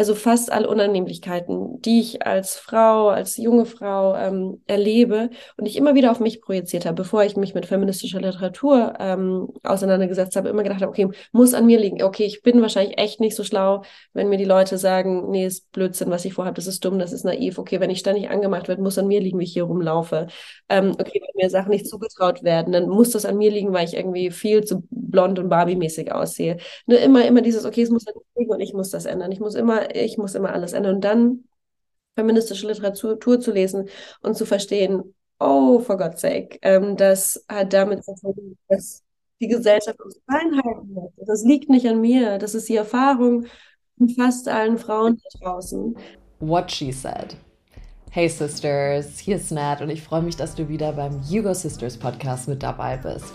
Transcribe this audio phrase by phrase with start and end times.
[0.00, 5.76] also fast alle Unannehmlichkeiten, die ich als Frau, als junge Frau ähm, erlebe und ich
[5.76, 10.48] immer wieder auf mich projiziert habe, bevor ich mich mit feministischer Literatur ähm, auseinandergesetzt habe,
[10.48, 12.02] immer gedacht habe, okay, muss an mir liegen.
[12.02, 13.82] Okay, ich bin wahrscheinlich echt nicht so schlau,
[14.14, 17.12] wenn mir die Leute sagen, nee, ist Blödsinn, was ich vorhabe, das ist dumm, das
[17.12, 17.58] ist naiv.
[17.58, 20.28] Okay, wenn ich ständig angemacht werde, muss an mir liegen, wie ich hier rumlaufe.
[20.70, 23.86] Ähm, okay, wenn mir Sachen nicht zugetraut werden, dann muss das an mir liegen, weil
[23.86, 26.56] ich irgendwie viel zu blond und Barbie-mäßig aussehe.
[26.86, 29.30] Nur immer, immer dieses, okay, es muss an mir liegen und ich muss das ändern.
[29.30, 30.96] Ich muss immer ich muss immer alles ändern.
[30.96, 31.44] Und dann
[32.16, 33.88] feministische Literatur zu lesen
[34.22, 39.02] und zu verstehen, oh, for God's sake, ähm, das hat damit zu tun, dass
[39.40, 41.12] die Gesellschaft uns reinhalten hat.
[41.26, 42.38] Das liegt nicht an mir.
[42.38, 43.46] Das ist die Erfahrung
[43.96, 45.96] von fast allen Frauen da draußen.
[46.40, 47.36] What she said.
[48.10, 51.96] Hey Sisters, hier ist Nat und ich freue mich, dass du wieder beim Hugo Sisters
[51.96, 53.32] Podcast mit dabei bist.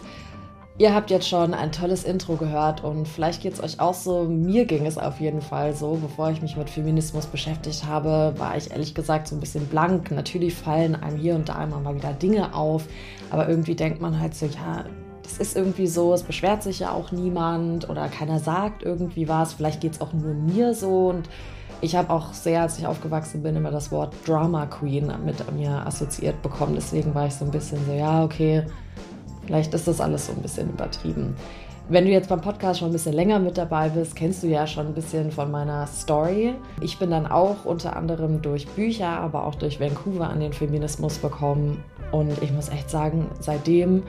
[0.77, 4.23] Ihr habt jetzt schon ein tolles Intro gehört und vielleicht geht es euch auch so.
[4.25, 5.95] Mir ging es auf jeden Fall so.
[5.95, 10.11] Bevor ich mich mit Feminismus beschäftigt habe, war ich ehrlich gesagt so ein bisschen blank.
[10.11, 12.87] Natürlich fallen einem hier und da immer mal wieder Dinge auf,
[13.29, 14.83] aber irgendwie denkt man halt so, ja,
[15.23, 19.53] das ist irgendwie so, es beschwert sich ja auch niemand oder keiner sagt irgendwie was.
[19.53, 21.29] Vielleicht geht es auch nur mir so und
[21.79, 25.87] ich habe auch sehr, als ich aufgewachsen bin, immer das Wort Drama Queen mit mir
[25.87, 26.75] assoziiert bekommen.
[26.75, 28.65] Deswegen war ich so ein bisschen so, ja, okay
[29.45, 31.35] Vielleicht ist das alles so ein bisschen übertrieben.
[31.87, 34.65] Wenn du jetzt beim Podcast schon ein bisschen länger mit dabei bist, kennst du ja
[34.65, 36.55] schon ein bisschen von meiner Story.
[36.81, 41.19] Ich bin dann auch unter anderem durch Bücher, aber auch durch Vancouver an den Feminismus
[41.19, 41.83] bekommen.
[42.11, 44.01] Und ich muss echt sagen, seitdem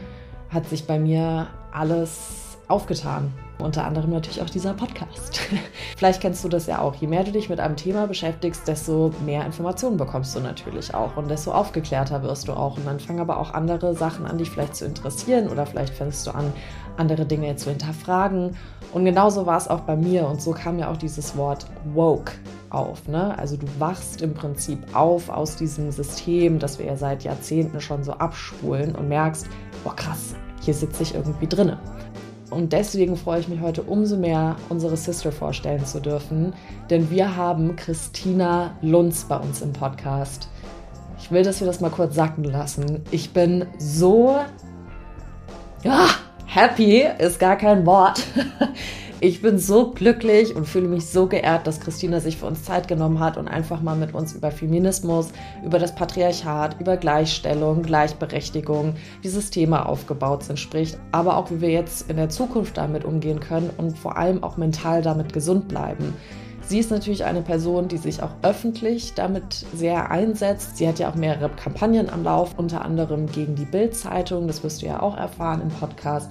[0.48, 3.32] hat sich bei mir alles aufgetan.
[3.58, 5.40] Unter anderem natürlich auch dieser Podcast.
[5.96, 6.94] Vielleicht kennst du das ja auch.
[6.96, 11.16] Je mehr du dich mit einem Thema beschäftigst, desto mehr Informationen bekommst du natürlich auch
[11.16, 12.76] und desto aufgeklärter wirst du auch.
[12.76, 16.26] Und dann fangen aber auch andere Sachen an, dich vielleicht zu interessieren oder vielleicht fängst
[16.26, 16.52] du an,
[16.98, 18.56] andere Dinge zu hinterfragen.
[18.92, 22.32] Und genauso war es auch bei mir und so kam ja auch dieses Wort woke
[22.70, 23.08] auf.
[23.08, 23.36] Ne?
[23.38, 28.04] Also du wachst im Prinzip auf aus diesem System, das wir ja seit Jahrzehnten schon
[28.04, 29.46] so abspulen und merkst,
[29.84, 31.78] boah krass, hier sitze ich irgendwie drinne.
[32.56, 36.54] Und deswegen freue ich mich heute umso mehr, unsere Sister vorstellen zu dürfen,
[36.88, 40.48] denn wir haben Christina Lunz bei uns im Podcast.
[41.18, 43.02] Ich will, dass wir das mal kurz sacken lassen.
[43.10, 44.38] Ich bin so
[45.84, 46.06] ja,
[46.46, 48.22] happy, ist gar kein Wort.
[49.26, 52.86] Ich bin so glücklich und fühle mich so geehrt, dass Christina sich für uns Zeit
[52.86, 55.30] genommen hat und einfach mal mit uns über Feminismus,
[55.64, 61.70] über das Patriarchat, über Gleichstellung, Gleichberechtigung, wie Systeme aufgebaut sind, spricht, aber auch wie wir
[61.70, 66.14] jetzt in der Zukunft damit umgehen können und vor allem auch mental damit gesund bleiben.
[66.62, 70.76] Sie ist natürlich eine Person, die sich auch öffentlich damit sehr einsetzt.
[70.76, 74.46] Sie hat ja auch mehrere Kampagnen am Lauf, unter anderem gegen die Bild-Zeitung.
[74.46, 76.30] Das wirst du ja auch erfahren im Podcast.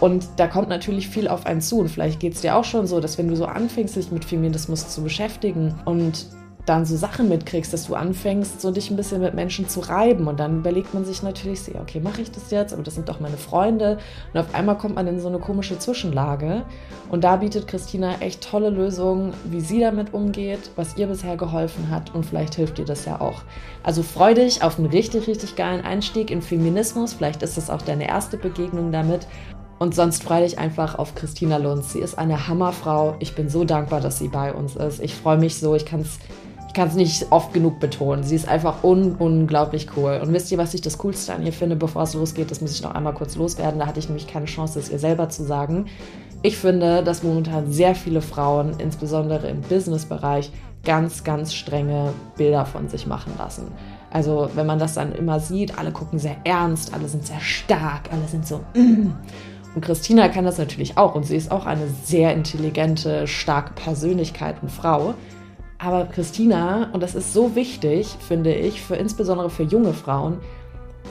[0.00, 1.80] Und da kommt natürlich viel auf einen zu.
[1.80, 4.24] Und vielleicht geht es dir auch schon so, dass wenn du so anfängst, dich mit
[4.24, 6.26] Feminismus zu beschäftigen und
[6.68, 10.26] dann so Sachen mitkriegst, dass du anfängst, so dich ein bisschen mit Menschen zu reiben.
[10.26, 12.74] Und dann überlegt man sich natürlich, so, okay, mache ich das jetzt?
[12.74, 13.98] Aber das sind doch meine Freunde.
[14.32, 16.64] Und auf einmal kommt man in so eine komische Zwischenlage.
[17.10, 21.90] Und da bietet Christina echt tolle Lösungen, wie sie damit umgeht, was ihr bisher geholfen
[21.90, 22.14] hat.
[22.14, 23.42] Und vielleicht hilft dir das ja auch.
[23.82, 27.14] Also freu dich auf einen richtig, richtig geilen Einstieg in Feminismus.
[27.14, 29.26] Vielleicht ist das auch deine erste Begegnung damit.
[29.78, 31.92] Und sonst freue dich einfach auf Christina Lunz.
[31.92, 33.14] Sie ist eine Hammerfrau.
[33.20, 35.00] Ich bin so dankbar, dass sie bei uns ist.
[35.00, 35.74] Ich freue mich so.
[35.74, 36.18] Ich kann es
[36.68, 38.22] ich kann's nicht oft genug betonen.
[38.22, 40.20] Sie ist einfach un unglaublich cool.
[40.22, 42.50] Und wisst ihr, was ich das Coolste an ihr finde, bevor es losgeht?
[42.50, 43.80] Das muss ich noch einmal kurz loswerden.
[43.80, 45.86] Da hatte ich nämlich keine Chance, es ihr selber zu sagen.
[46.42, 50.52] Ich finde, dass momentan sehr viele Frauen, insbesondere im Businessbereich,
[50.84, 53.72] ganz, ganz strenge Bilder von sich machen lassen.
[54.10, 58.10] Also wenn man das dann immer sieht, alle gucken sehr ernst, alle sind sehr stark,
[58.12, 58.60] alle sind so...
[58.74, 59.12] Mm.
[59.74, 64.56] Und Christina kann das natürlich auch und sie ist auch eine sehr intelligente, starke Persönlichkeit
[64.62, 65.14] und Frau.
[65.78, 70.38] Aber Christina, und das ist so wichtig, finde ich, für insbesondere für junge Frauen,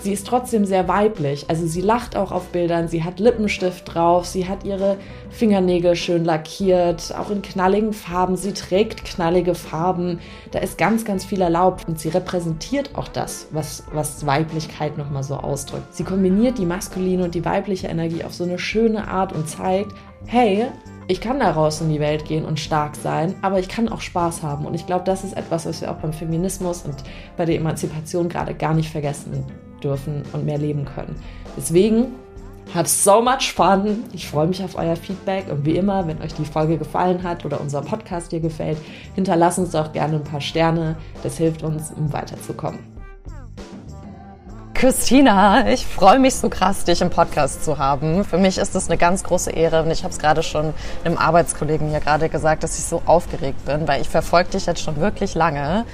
[0.01, 1.49] sie ist trotzdem sehr weiblich.
[1.49, 4.97] Also sie lacht auch auf Bildern, sie hat Lippenstift drauf, sie hat ihre
[5.29, 8.35] Fingernägel schön lackiert, auch in knalligen Farben.
[8.35, 10.19] Sie trägt knallige Farben.
[10.51, 15.23] Da ist ganz, ganz viel erlaubt und sie repräsentiert auch das, was, was Weiblichkeit nochmal
[15.23, 15.93] so ausdrückt.
[15.93, 19.93] Sie kombiniert die maskuline und die weibliche Energie auf so eine schöne Art und zeigt,
[20.25, 20.65] hey,
[21.09, 24.43] ich kann daraus in die Welt gehen und stark sein, aber ich kann auch Spaß
[24.43, 24.65] haben.
[24.65, 26.95] Und ich glaube, das ist etwas, was wir auch beim Feminismus und
[27.37, 29.45] bei der Emanzipation gerade gar nicht vergessen
[29.83, 31.15] dürfen und mehr leben können.
[31.55, 32.07] Deswegen
[32.73, 34.03] hat so much fun.
[34.13, 37.45] Ich freue mich auf euer Feedback und wie immer, wenn euch die Folge gefallen hat
[37.45, 38.77] oder unser Podcast dir gefällt,
[39.15, 40.97] hinterlasst uns doch gerne ein paar Sterne.
[41.23, 42.97] Das hilft uns, um weiterzukommen.
[44.77, 48.23] Christina, ich freue mich so krass, dich im Podcast zu haben.
[48.23, 50.71] Für mich ist es eine ganz große Ehre und ich habe es gerade schon
[51.03, 54.81] einem Arbeitskollegen hier gerade gesagt, dass ich so aufgeregt bin, weil ich verfolge dich jetzt
[54.81, 55.85] schon wirklich lange.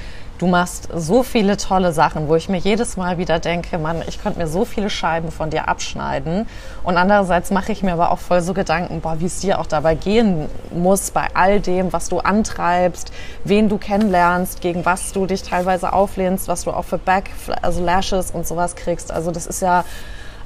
[0.44, 4.22] Du machst so viele tolle Sachen, wo ich mir jedes Mal wieder denke, Mann, ich
[4.22, 6.48] könnte mir so viele Scheiben von dir abschneiden.
[6.84, 9.68] Und andererseits mache ich mir aber auch voll so Gedanken, boah, wie es dir auch
[9.68, 13.14] dabei gehen muss bei all dem, was du antreibst,
[13.46, 17.30] wen du kennenlernst, gegen was du dich teilweise auflehnst, was du auch für Back,
[17.62, 19.14] also Lashes und sowas kriegst.
[19.14, 19.86] Also das ist ja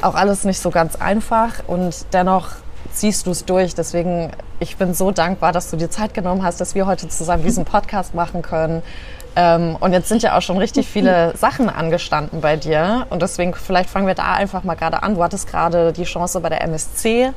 [0.04, 2.50] auch alles nicht so ganz einfach und dennoch
[2.94, 3.74] ziehst du es durch.
[3.74, 7.44] Deswegen, ich bin so dankbar, dass du dir Zeit genommen hast, dass wir heute zusammen
[7.44, 8.84] diesen Podcast machen können.
[9.38, 13.06] Ähm, und jetzt sind ja auch schon richtig viele Sachen angestanden bei dir.
[13.12, 15.14] Und deswegen, vielleicht fangen wir da einfach mal gerade an.
[15.14, 17.32] Du hattest gerade die Chance bei der MSC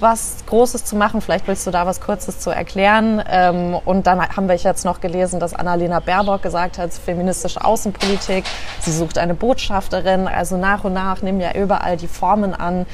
[0.00, 1.20] was Großes zu machen.
[1.20, 3.22] Vielleicht willst du da was Kurzes zu erklären.
[3.30, 8.44] Ähm, und dann haben wir jetzt noch gelesen, dass Annalena Baerbock gesagt hat, feministische Außenpolitik.
[8.80, 10.26] Sie sucht eine Botschafterin.
[10.26, 12.84] Also nach und nach nehmen ja überall die Formen an,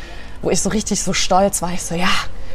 [0.43, 1.73] wo ich so richtig so stolz war.
[1.73, 2.09] Ich so, ja,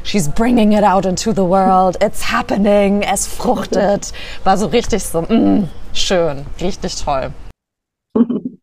[0.03, 4.13] she's bringing it out into the world, it's happening, es fruchtet.
[4.43, 7.31] War so richtig so, mm, schön, richtig toll.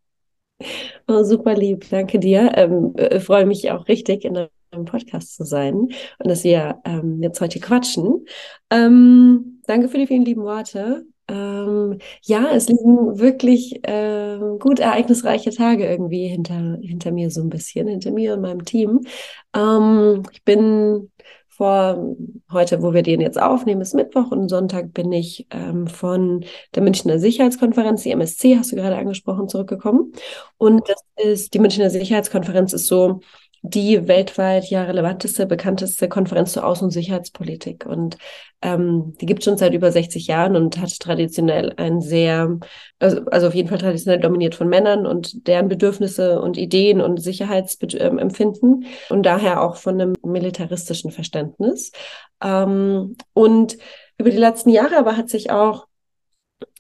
[1.09, 2.53] Oh, super lieb, danke dir.
[2.55, 7.21] Ähm, äh, freue mich auch richtig, in einem Podcast zu sein und dass wir ähm,
[7.21, 8.25] jetzt heute quatschen.
[8.71, 11.05] Ähm, danke für die vielen lieben Worte.
[11.29, 17.51] Ähm, ja, es liegen wirklich ähm, gut ereignisreiche Tage irgendwie hinter, hinter mir so ein
[17.51, 19.01] bisschen, hinter mir und meinem Team.
[19.55, 21.11] Ähm, ich bin
[21.55, 22.17] vor
[22.51, 26.45] heute, wo wir den jetzt aufnehmen, ist Mittwoch und Sonntag bin ich ähm, von
[26.75, 30.13] der Münchner Sicherheitskonferenz, die MSC, hast du gerade angesprochen, zurückgekommen.
[30.57, 33.21] Und das ist, die Münchner Sicherheitskonferenz ist so
[33.63, 37.87] die weltweit ja relevanteste, bekannteste Konferenz zur Außen- und Sicherheitspolitik.
[37.87, 38.19] Und
[38.61, 42.59] ähm, die gibt schon seit über 60 Jahren und hat traditionell ein sehr,
[42.99, 47.23] also, also auf jeden Fall traditionell dominiert von Männern und deren Bedürfnisse und Ideen und
[47.23, 51.93] Sicherheitsempfinden und daher auch von einem militaristischen Verständnis.
[52.43, 53.79] Ähm, und
[54.19, 55.87] über die letzten Jahre aber hat sich auch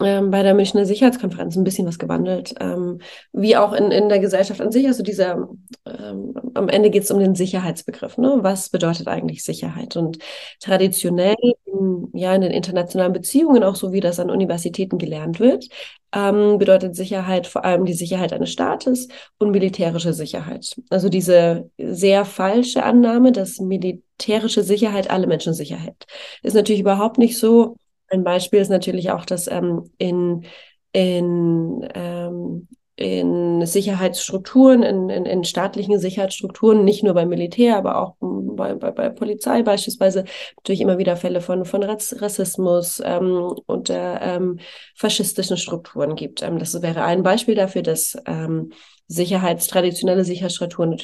[0.00, 3.00] ähm, bei der Münchner Sicherheitskonferenz ein bisschen was gewandelt, ähm,
[3.32, 4.86] wie auch in, in der Gesellschaft an sich.
[4.86, 5.48] Also dieser,
[5.86, 8.18] ähm, am Ende geht es um den Sicherheitsbegriff.
[8.18, 8.38] Ne?
[8.40, 9.96] Was bedeutet eigentlich Sicherheit?
[9.96, 10.18] Und
[10.60, 15.68] traditionell, in, ja, in den internationalen Beziehungen, auch so wie das an Universitäten gelernt wird,
[16.14, 19.08] ähm, bedeutet Sicherheit vor allem die Sicherheit eines Staates
[19.38, 20.76] und militärische Sicherheit.
[20.90, 26.06] Also diese sehr falsche Annahme, dass militärische Sicherheit alle Menschen Sicherheit
[26.42, 27.76] ist natürlich überhaupt nicht so.
[28.12, 30.44] Ein Beispiel ist natürlich auch, dass ähm, in,
[30.92, 38.16] in, ähm, in Sicherheitsstrukturen, in, in, in staatlichen Sicherheitsstrukturen, nicht nur beim Militär, aber auch
[38.20, 40.24] bei, bei, bei Polizei beispielsweise,
[40.58, 44.58] natürlich immer wieder Fälle von, von Rassismus ähm, und äh, ähm,
[44.94, 46.42] faschistischen Strukturen gibt.
[46.42, 48.72] Ähm, das wäre ein Beispiel dafür, dass ähm,
[49.08, 50.98] Sicherheits, traditionelle Sicherheitsstrukturen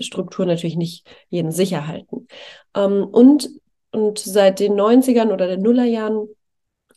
[0.00, 2.26] Strukturen natürlich nicht jeden sicher halten.
[2.74, 3.50] Ähm, und,
[3.92, 6.26] und seit den 90ern oder den Nullerjahren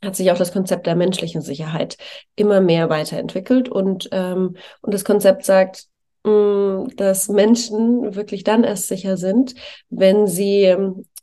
[0.03, 1.97] hat sich auch das Konzept der menschlichen Sicherheit
[2.35, 5.85] immer mehr weiterentwickelt und, ähm, und das Konzept sagt,
[6.23, 9.55] mh, mm, dass Menschen wirklich dann erst sicher sind,
[9.89, 10.75] wenn sie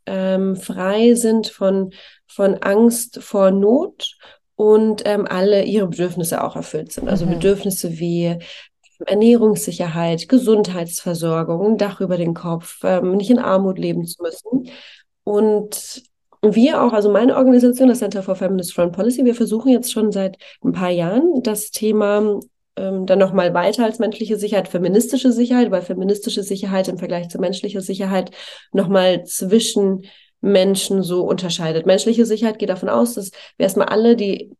[0.07, 1.93] ähm, frei sind von,
[2.27, 4.17] von Angst vor Not
[4.57, 7.09] und ähm, alle ihre Bedürfnisse auch erfüllt sind.
[7.09, 7.31] Also mhm.
[7.31, 8.39] Bedürfnisse wie
[9.07, 14.71] Ernährungssicherheit, Gesundheitsversorgung, ein Dach über den Kopf, ähm, nicht in Armut leben zu müssen.
[15.25, 16.03] Und
[16.53, 20.13] wir auch, also meine Organisation, das Center for Feminist Foreign Policy, wir versuchen jetzt schon
[20.13, 22.41] seit ein paar Jahren das Thema
[22.77, 27.39] ähm, dann nochmal weiter als menschliche Sicherheit, feministische Sicherheit, weil feministische Sicherheit im Vergleich zu
[27.39, 28.31] menschlicher Sicherheit
[28.73, 30.03] nochmal zwischen
[30.41, 31.87] Menschen so unterscheidet.
[31.87, 34.51] Menschliche Sicherheit geht davon aus, dass wir erstmal alle die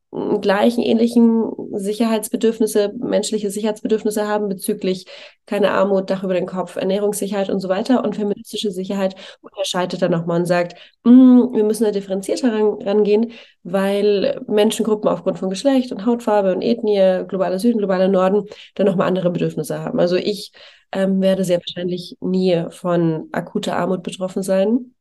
[0.41, 5.07] gleichen, ähnlichen Sicherheitsbedürfnisse, menschliche Sicherheitsbedürfnisse haben bezüglich
[5.47, 8.05] keine Armut, Dach über den Kopf, Ernährungssicherheit und so weiter.
[8.05, 13.33] Und feministische Sicherheit unterscheidet dann nochmal und sagt, mm, wir müssen da differenzierter ran, rangehen,
[13.65, 18.45] weil Menschengruppen aufgrund von Geschlecht und Hautfarbe und Ethnie, globaler Süden, globaler Norden,
[18.77, 19.99] dann nochmal andere Bedürfnisse haben.
[19.99, 20.53] Also ich
[20.93, 24.94] ähm, werde sehr wahrscheinlich nie von akuter Armut betroffen sein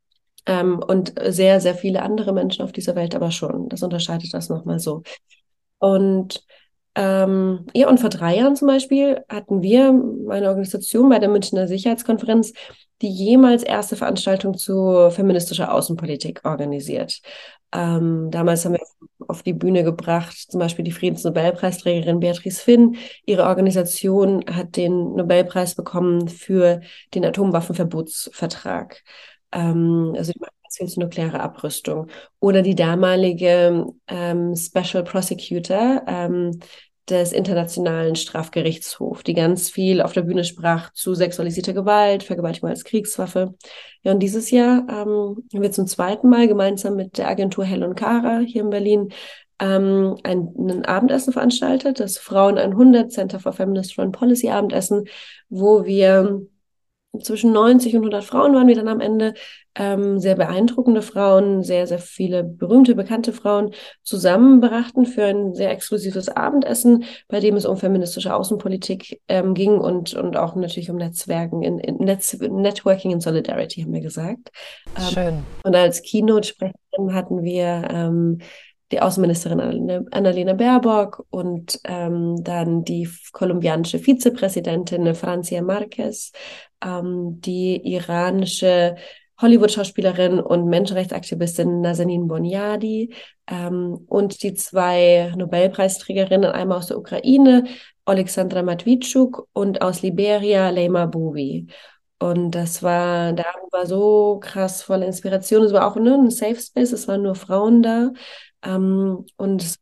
[0.46, 3.70] ähm, und sehr, sehr viele andere Menschen auf dieser Welt aber schon.
[3.70, 5.04] Das unterscheidet das nochmal so.
[5.80, 6.46] Und
[6.96, 11.68] ähm, ja, und vor drei Jahren zum Beispiel hatten wir, meine Organisation bei der Münchner
[11.68, 12.54] Sicherheitskonferenz,
[13.02, 17.22] die jemals erste Veranstaltung zu feministischer Außenpolitik organisiert.
[17.74, 18.84] Ähm, damals haben wir
[19.28, 22.96] auf die Bühne gebracht, zum Beispiel die Friedensnobelpreisträgerin Beatrice Finn.
[23.26, 26.82] Ihre Organisation hat den Nobelpreis bekommen für
[27.16, 29.02] den Atomwaffenverbotsvertrag
[29.54, 32.08] ähm, also die nukleare Abrüstung.
[32.40, 36.60] Oder die damalige ähm, Special Prosecutor, ähm,
[37.10, 42.86] des Internationalen Strafgerichtshofs, die ganz viel auf der Bühne sprach zu sexualisierter Gewalt, Vergewaltigung als
[42.86, 43.56] Kriegswaffe.
[44.04, 47.84] Ja, und dieses Jahr ähm, haben wir zum zweiten Mal gemeinsam mit der Agentur Hell
[47.84, 49.10] und Cara hier in Berlin
[49.60, 55.06] ähm, ein, ein Abendessen veranstaltet, das Frauen 100 Center for Feminist Foreign Policy Abendessen,
[55.50, 56.48] wo wir
[57.22, 59.34] zwischen 90 und 100 Frauen waren wir dann am Ende,
[59.76, 63.72] ähm, sehr beeindruckende Frauen, sehr, sehr viele berühmte, bekannte Frauen
[64.04, 70.14] zusammenbrachten für ein sehr exklusives Abendessen, bei dem es um feministische Außenpolitik ähm, ging und,
[70.14, 74.52] und auch natürlich um Netzwerken, in, in Netz, Networking in Solidarity, haben wir gesagt.
[74.98, 75.44] Ähm, Schön.
[75.64, 78.40] Und als Keynote-Sprecherin hatten wir ähm,
[78.94, 86.32] die Außenministerin Annalena Baerbock und ähm, dann die kolumbianische Vizepräsidentin Francia Marquez,
[86.84, 88.96] ähm, die iranische
[89.42, 93.14] Hollywood-Schauspielerin und Menschenrechtsaktivistin Nazanin Boniadi
[93.48, 97.64] ähm, und die zwei Nobelpreisträgerinnen, einmal aus der Ukraine,
[98.06, 101.68] Alexandra Matwitschuk und aus Liberia, Leima Bowie.
[102.20, 105.64] Und das war, da war so krass voller Inspiration.
[105.64, 108.12] Es war auch ne, ein Safe Space, es waren nur Frauen da.
[108.64, 109.76] Ähm, und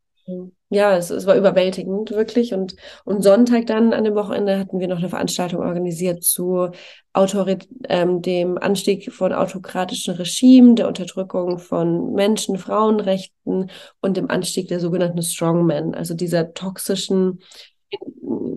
[0.70, 2.54] ja, es, es war überwältigend, wirklich.
[2.54, 6.70] Und, und Sonntag dann an dem Wochenende hatten wir noch eine Veranstaltung organisiert zu
[7.14, 13.70] Autorit ähm, dem Anstieg von autokratischen Regimen, der Unterdrückung von Menschen, Frauenrechten
[14.00, 17.42] und dem Anstieg der sogenannten Strongmen, also dieser toxischen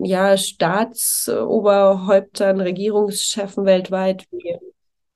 [0.03, 4.57] ja, Staatsoberhäuptern, Regierungschefen weltweit, wie,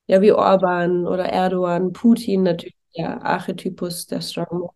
[0.06, 4.70] ja, wie Orban oder Erdogan, Putin natürlich, der Archetypus der Strongman.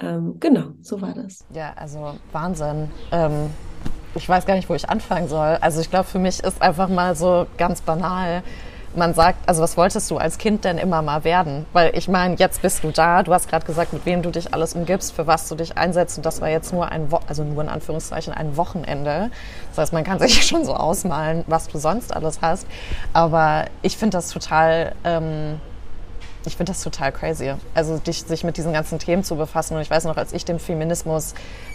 [0.00, 1.44] Ähm, genau, so war das.
[1.52, 2.90] Ja, also Wahnsinn.
[3.12, 3.50] Ähm,
[4.14, 5.58] ich weiß gar nicht, wo ich anfangen soll.
[5.60, 8.42] Also ich glaube, für mich ist einfach mal so ganz banal.
[8.96, 11.64] Man sagt, also was wolltest du als Kind denn immer mal werden?
[11.72, 13.22] Weil ich meine, jetzt bist du da.
[13.22, 16.16] Du hast gerade gesagt, mit wem du dich alles umgibst, für was du dich einsetzt.
[16.16, 19.30] Und das war jetzt nur ein, Wo also nur in Anführungszeichen ein Wochenende.
[19.68, 22.66] Das heißt, man kann sich schon so ausmalen, was du sonst alles hast.
[23.12, 25.60] Aber ich finde das total ähm,
[26.46, 27.52] ich finde das total crazy.
[27.74, 29.76] Also dich, sich mit diesen ganzen Themen zu befassen.
[29.76, 31.34] Und ich weiß noch, als ich dem Feminismus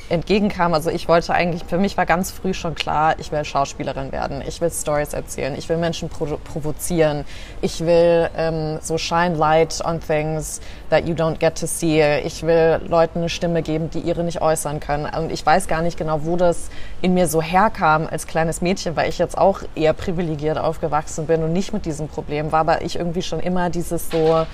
[0.09, 4.11] entgegenkam, also ich wollte eigentlich, für mich war ganz früh schon klar, ich will Schauspielerin
[4.11, 7.25] werden, ich will Stories erzählen, ich will Menschen provo provozieren,
[7.61, 12.43] ich will ähm, so shine light on things that you don't get to see, ich
[12.43, 15.05] will Leuten eine Stimme geben, die ihre nicht äußern können.
[15.05, 16.69] Und ich weiß gar nicht genau, wo das
[17.01, 21.43] in mir so herkam als kleines Mädchen, weil ich jetzt auch eher privilegiert aufgewachsen bin
[21.43, 24.45] und nicht mit diesem Problem war, aber ich irgendwie schon immer dieses so,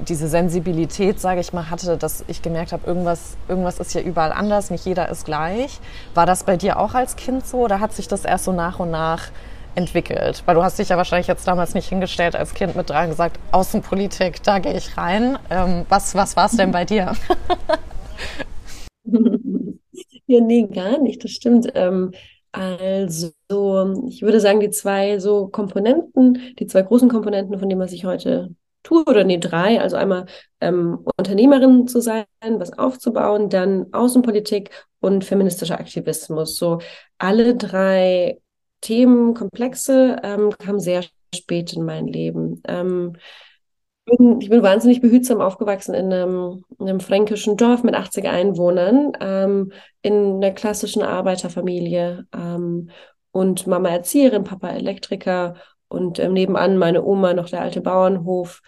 [0.00, 4.32] diese Sensibilität, sage ich mal, hatte, dass ich gemerkt habe, irgendwas, irgendwas ist hier überall
[4.32, 5.80] anders, nicht jeder ist gleich.
[6.14, 8.78] War das bei dir auch als Kind so oder hat sich das erst so nach
[8.78, 9.30] und nach
[9.74, 10.42] entwickelt?
[10.46, 13.38] Weil du hast dich ja wahrscheinlich jetzt damals nicht hingestellt als Kind mit und gesagt,
[13.52, 15.38] Außenpolitik, da gehe ich rein.
[15.50, 17.12] Ähm, was was war es denn bei dir?
[20.26, 21.68] ja, nee, gar nicht, das stimmt.
[21.74, 22.12] Ähm,
[22.52, 23.32] also,
[24.08, 28.06] ich würde sagen, die zwei so Komponenten, die zwei großen Komponenten, von denen man sich
[28.06, 28.54] heute
[28.86, 30.26] tue, oder nee, drei, also einmal
[30.60, 36.56] ähm, Unternehmerin zu sein, was aufzubauen, dann Außenpolitik und feministischer Aktivismus.
[36.56, 36.78] So
[37.18, 38.38] alle drei
[38.82, 42.62] Themenkomplexe ähm, kamen sehr spät in mein Leben.
[42.68, 43.16] Ähm,
[44.08, 49.72] ich bin wahnsinnig behütsam aufgewachsen in einem, in einem fränkischen Dorf mit 80 Einwohnern, ähm,
[50.02, 52.90] in einer klassischen Arbeiterfamilie ähm,
[53.32, 55.56] und Mama Erzieherin, Papa Elektriker
[55.88, 58.62] und ähm, nebenan meine Oma noch der alte Bauernhof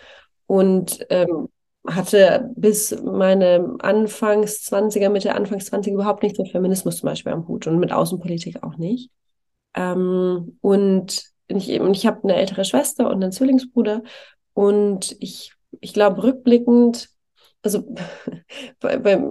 [0.47, 1.49] und ähm,
[1.87, 7.49] hatte bis meine Anfangs 20er, Mitte Anfangs 20er überhaupt nichts mit Feminismus zum Beispiel am
[7.49, 9.11] Hut und mit Außenpolitik auch nicht.
[9.75, 14.03] Ähm, und ich, ich habe eine ältere Schwester und einen Zwillingsbruder
[14.55, 17.09] und ich, ich glaube rückblickend,
[17.63, 17.85] also
[18.81, 19.23] bei, bei,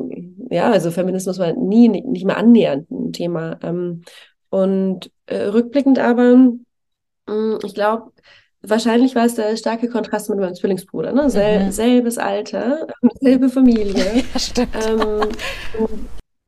[0.50, 3.60] ja, also Feminismus war nie nicht mehr annähernd ein Thema.
[3.62, 4.03] Ähm,
[4.50, 6.53] und äh, rückblickend aber
[7.63, 8.12] ich glaube,
[8.62, 11.12] wahrscheinlich war es der starke Kontrast mit meinem Zwillingsbruder.
[11.12, 11.29] Ne?
[11.29, 11.72] Sel mhm.
[11.72, 12.88] Selbes Alter,
[13.22, 14.24] selbe Familie.
[14.34, 14.69] Ja, stimmt.
[14.88, 15.22] Ähm,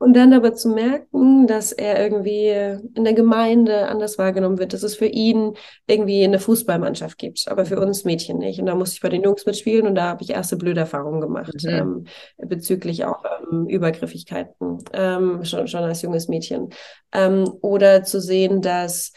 [0.02, 2.48] und dann aber zu merken, dass er irgendwie
[2.94, 5.52] in der Gemeinde anders wahrgenommen wird, dass es für ihn
[5.86, 8.58] irgendwie eine Fußballmannschaft gibt, aber für uns Mädchen nicht.
[8.60, 11.20] Und da musste ich bei den Jungs mitspielen und da habe ich erste blöde Erfahrungen
[11.20, 11.68] gemacht mhm.
[11.68, 12.04] ähm,
[12.38, 13.22] bezüglich auch
[13.52, 16.70] ähm, Übergriffigkeiten, ähm, schon, schon als junges Mädchen.
[17.12, 19.12] Ähm, oder zu sehen, dass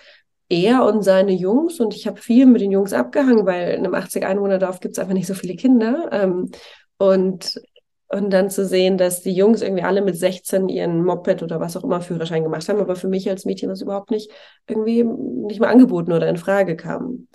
[0.53, 3.95] er und seine Jungs und ich habe viel mit den Jungs abgehangen, weil in einem
[3.95, 6.09] 80 Einwohnerdorf gibt es einfach nicht so viele Kinder.
[6.11, 6.51] Ähm,
[6.97, 7.59] und,
[8.07, 11.75] und dann zu sehen, dass die Jungs irgendwie alle mit 16 ihren Moped oder was
[11.75, 14.31] auch immer Führerschein gemacht haben, aber für mich als Mädchen das überhaupt nicht
[14.67, 17.27] irgendwie nicht mal angeboten oder in Frage kam.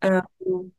[0.00, 0.72] Ähm,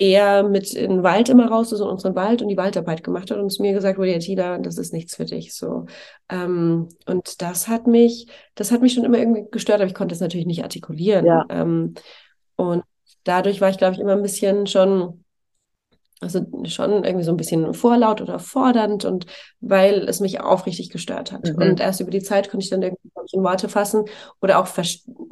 [0.00, 3.30] eher mit in den Wald immer raus ist und unseren Wald und die Waldarbeit gemacht
[3.30, 5.54] hat und es mir gesagt wurde, ja, Tila, das ist nichts für dich.
[5.54, 5.84] So.
[6.30, 10.14] Ähm, und das hat mich, das hat mich schon immer irgendwie gestört, aber ich konnte
[10.14, 11.26] es natürlich nicht artikulieren.
[11.26, 11.44] Ja.
[11.50, 11.94] Ähm,
[12.56, 12.82] und
[13.24, 15.22] dadurch war ich, glaube ich, immer ein bisschen schon,
[16.20, 19.26] also schon irgendwie so ein bisschen vorlaut oder fordernd und
[19.60, 21.44] weil es mich aufrichtig gestört hat.
[21.44, 21.56] Mhm.
[21.56, 24.06] Und erst über die Zeit konnte ich dann irgendwie in Worte fassen
[24.40, 24.82] oder auch so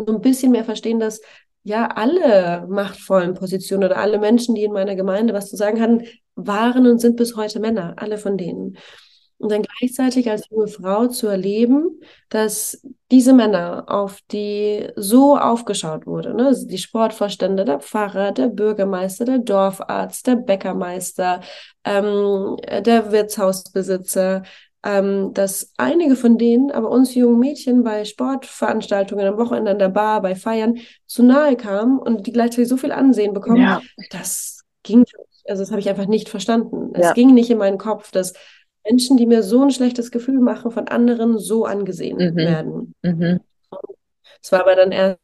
[0.07, 1.23] ein bisschen mehr verstehen, dass
[1.69, 6.05] ja alle machtvollen Positionen oder alle Menschen, die in meiner Gemeinde was zu sagen hatten,
[6.35, 8.77] waren und sind bis heute Männer, alle von denen.
[9.39, 12.83] Und dann gleichzeitig als junge Frau zu erleben, dass
[13.13, 16.47] diese Männer, auf die so aufgeschaut wurde, ne?
[16.47, 21.41] Also die Sportvorstände, der Pfarrer, der Bürgermeister, der Dorfarzt, der Bäckermeister,
[21.85, 24.43] ähm, der Wirtshausbesitzer,
[24.89, 29.91] ähm, dass einige von denen aber uns jungen Mädchen bei Sportveranstaltungen am Wochenende an der
[29.91, 33.83] Bar, bei Feiern zu nahe kamen und die gleichzeitig so viel Ansehen bekommen, ja.
[34.11, 35.05] das ging,
[35.47, 36.93] also das habe ich einfach nicht verstanden.
[36.95, 37.13] Es ja.
[37.13, 38.33] ging nicht in meinen Kopf, dass
[38.83, 42.37] Menschen, die mir so ein schlechtes Gefühl machen, von anderen so angesehen mhm.
[42.37, 42.95] werden.
[43.03, 43.41] Mhm.
[44.43, 45.19] Es war aber dann erst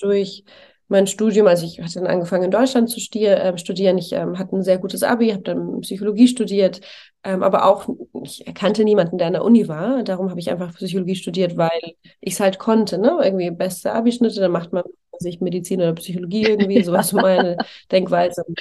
[0.00, 0.44] durch
[0.88, 3.98] mein Studium, also ich hatte dann angefangen in Deutschland zu stier, äh, studieren.
[3.98, 6.80] Ich ähm, hatte ein sehr gutes Abi, habe dann Psychologie studiert,
[7.22, 7.88] ähm, aber auch,
[8.22, 10.02] ich erkannte niemanden, der an der Uni war.
[10.02, 12.98] Darum habe ich einfach Psychologie studiert, weil ich es halt konnte.
[12.98, 13.18] Ne?
[13.22, 14.84] Irgendwie beste Abischnitte, dann macht man
[15.18, 17.58] sich Medizin oder Psychologie irgendwie, so war so meine
[17.92, 18.42] Denkweise.
[18.46, 18.58] Und,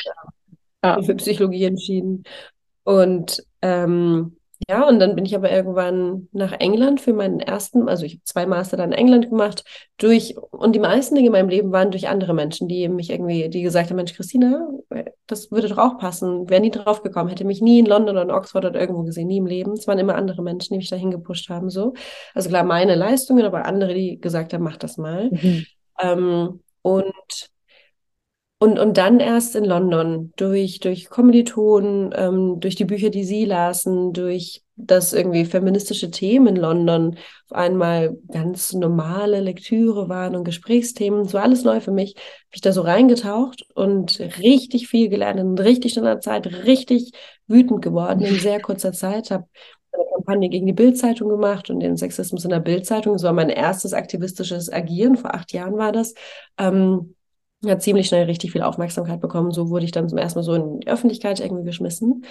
[0.84, 1.02] ja.
[1.02, 2.24] für Psychologie entschieden.
[2.84, 4.36] Und ähm,
[4.70, 8.24] ja, und dann bin ich aber irgendwann nach England für meinen ersten, also ich habe
[8.24, 9.64] zwei Master dann in England gemacht,
[9.98, 13.50] durch, und die meisten Dinge in meinem Leben waren durch andere Menschen, die mich irgendwie,
[13.50, 14.70] die gesagt haben, Mensch, Christina,
[15.26, 18.22] das würde doch auch passen, wäre nie drauf gekommen, hätte mich nie in London oder
[18.22, 19.74] in Oxford oder irgendwo gesehen, nie im Leben.
[19.74, 21.96] Es waren immer andere Menschen, die mich dahin gepusht haben, so.
[22.36, 25.32] Also klar, meine Leistungen, aber andere, die gesagt haben, mach das mal.
[25.32, 25.66] Mhm.
[26.00, 27.50] Ähm, und
[28.62, 33.46] und, und dann erst in London durch, durch Kommilitonen, ähm, durch die Bücher, die sie
[33.46, 37.18] lasen, durch das irgendwie feministische Themen in London
[37.50, 41.32] auf einmal ganz normale Lektüre waren und Gesprächsthemen.
[41.32, 42.16] War alles neu für mich.
[42.16, 47.12] Habe ich da so reingetaucht und richtig viel gelernt in richtig schneller Zeit, richtig
[47.48, 49.32] wütend geworden in sehr kurzer Zeit.
[49.32, 49.46] Habe
[49.94, 53.14] eine Kampagne gegen die Bildzeitung gemacht und den Sexismus in der Bildzeitung.
[53.14, 55.16] Das war mein erstes aktivistisches Agieren.
[55.16, 56.14] Vor acht Jahren war das.
[56.58, 57.16] Ähm,
[57.68, 59.52] hat ziemlich schnell richtig viel Aufmerksamkeit bekommen.
[59.52, 62.26] So wurde ich dann zum ersten Mal so in die Öffentlichkeit irgendwie geschmissen.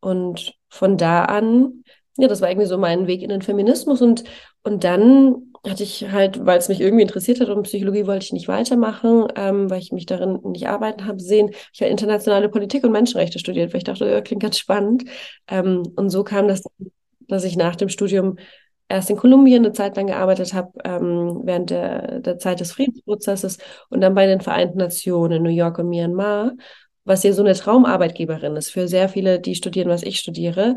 [0.00, 1.84] Und von da an,
[2.16, 4.00] ja, das war irgendwie so mein Weg in den Feminismus.
[4.00, 4.24] Und,
[4.62, 8.32] und dann hatte ich halt, weil es mich irgendwie interessiert hat und Psychologie wollte ich
[8.32, 11.50] nicht weitermachen, ähm, weil ich mich darin nicht arbeiten habe sehen.
[11.72, 15.04] Ich habe internationale Politik und Menschenrechte studiert, weil ich dachte, ja, klingt ganz spannend.
[15.48, 16.62] Ähm, und so kam das,
[17.28, 18.36] dass ich nach dem Studium
[18.90, 23.58] erst in Kolumbien eine Zeit lang gearbeitet habe, ähm, während der, der Zeit des Friedensprozesses
[23.88, 26.52] und dann bei den Vereinten Nationen New York und Myanmar,
[27.04, 30.76] was ja so eine Traumarbeitgeberin ist für sehr viele, die studieren, was ich studiere.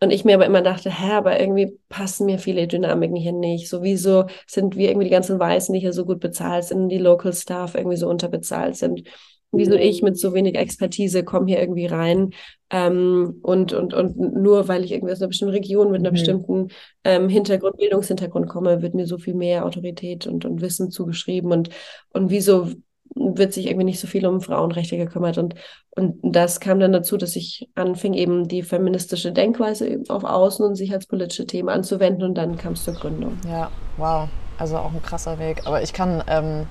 [0.00, 3.68] Und ich mir aber immer dachte, hä, aber irgendwie passen mir viele Dynamiken hier nicht.
[3.68, 7.32] Sowieso sind wir irgendwie die ganzen Weißen, die hier so gut bezahlt sind, die Local
[7.32, 9.04] Staff irgendwie so unterbezahlt sind
[9.52, 12.30] wieso ich mit so wenig Expertise komme hier irgendwie rein
[12.70, 16.14] ähm, und, und, und nur weil ich irgendwie aus einer bestimmten Region mit einer mhm.
[16.14, 16.68] bestimmten
[17.04, 21.68] ähm, Hintergrund, Bildungshintergrund komme, wird mir so viel mehr Autorität und, und Wissen zugeschrieben und,
[22.12, 22.68] und wieso
[23.14, 25.54] wird sich irgendwie nicht so viel um Frauenrechte gekümmert und,
[25.90, 30.76] und das kam dann dazu, dass ich anfing eben die feministische Denkweise auf Außen und
[30.76, 33.36] sicherheitspolitische Themen anzuwenden und dann kam es zur Gründung.
[33.46, 36.66] Ja, wow, also auch ein krasser Weg, aber ich kann ähm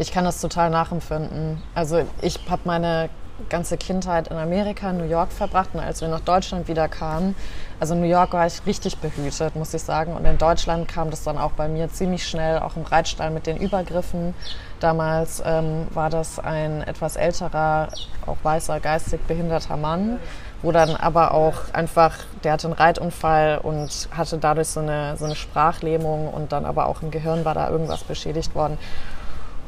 [0.00, 1.62] ich kann das total nachempfinden.
[1.74, 3.10] Also ich habe meine
[3.48, 7.34] ganze Kindheit in Amerika, New York verbracht und als wir nach Deutschland wieder kamen,
[7.78, 10.14] also in New York war ich richtig behütet, muss ich sagen.
[10.14, 13.46] Und in Deutschland kam das dann auch bei mir ziemlich schnell, auch im Reitstall mit
[13.46, 14.34] den Übergriffen.
[14.80, 17.88] Damals ähm, war das ein etwas älterer,
[18.26, 20.18] auch weißer, geistig behinderter Mann,
[20.62, 25.26] wo dann aber auch einfach, der hatte einen Reitunfall und hatte dadurch so eine, so
[25.26, 28.78] eine Sprachlähmung und dann aber auch im Gehirn war da irgendwas beschädigt worden.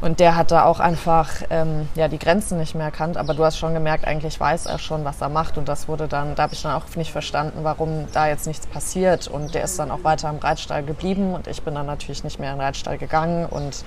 [0.03, 3.17] Und der hat da auch einfach ähm, ja, die Grenzen nicht mehr erkannt.
[3.17, 5.59] Aber du hast schon gemerkt, eigentlich weiß er schon, was er macht.
[5.59, 8.67] Und das wurde dann, da habe ich dann auch nicht verstanden, warum da jetzt nichts
[8.67, 9.29] passiert.
[9.29, 11.35] Und der ist dann auch weiter im Reitstall geblieben.
[11.35, 13.47] Und ich bin dann natürlich nicht mehr in den Reitstall gegangen.
[13.47, 13.85] Und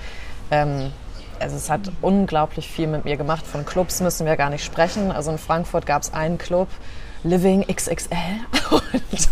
[0.50, 0.90] ähm,
[1.38, 3.46] also es hat unglaublich viel mit mir gemacht.
[3.46, 5.12] Von Clubs müssen wir gar nicht sprechen.
[5.12, 6.68] Also in Frankfurt gab es einen Club,
[7.24, 8.16] Living XXL.
[8.70, 9.28] Und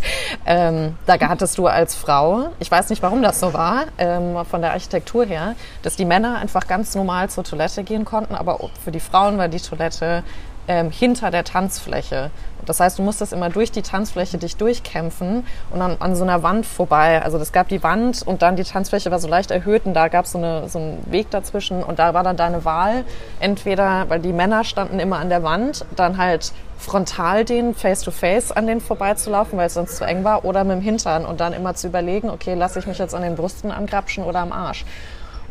[0.46, 4.60] ähm, da hattest du als Frau, ich weiß nicht, warum das so war, ähm, von
[4.60, 8.92] der Architektur her, dass die Männer einfach ganz normal zur Toilette gehen konnten, aber für
[8.92, 10.22] die Frauen war die Toilette
[10.68, 12.30] ähm, hinter der Tanzfläche.
[12.64, 16.42] Das heißt, du musstest immer durch die Tanzfläche dich durchkämpfen und dann an so einer
[16.42, 17.22] Wand vorbei.
[17.22, 20.08] Also es gab die Wand und dann die Tanzfläche war so leicht erhöht und da
[20.08, 23.04] gab so es so einen Weg dazwischen und da war dann deine Wahl.
[23.40, 28.66] Entweder, weil die Männer standen immer an der Wand, dann halt frontal den face-to-face an
[28.66, 31.74] denen vorbeizulaufen, weil es sonst zu eng war, oder mit dem Hintern und dann immer
[31.74, 34.84] zu überlegen, okay, lasse ich mich jetzt an den Brüsten angrapschen oder am Arsch.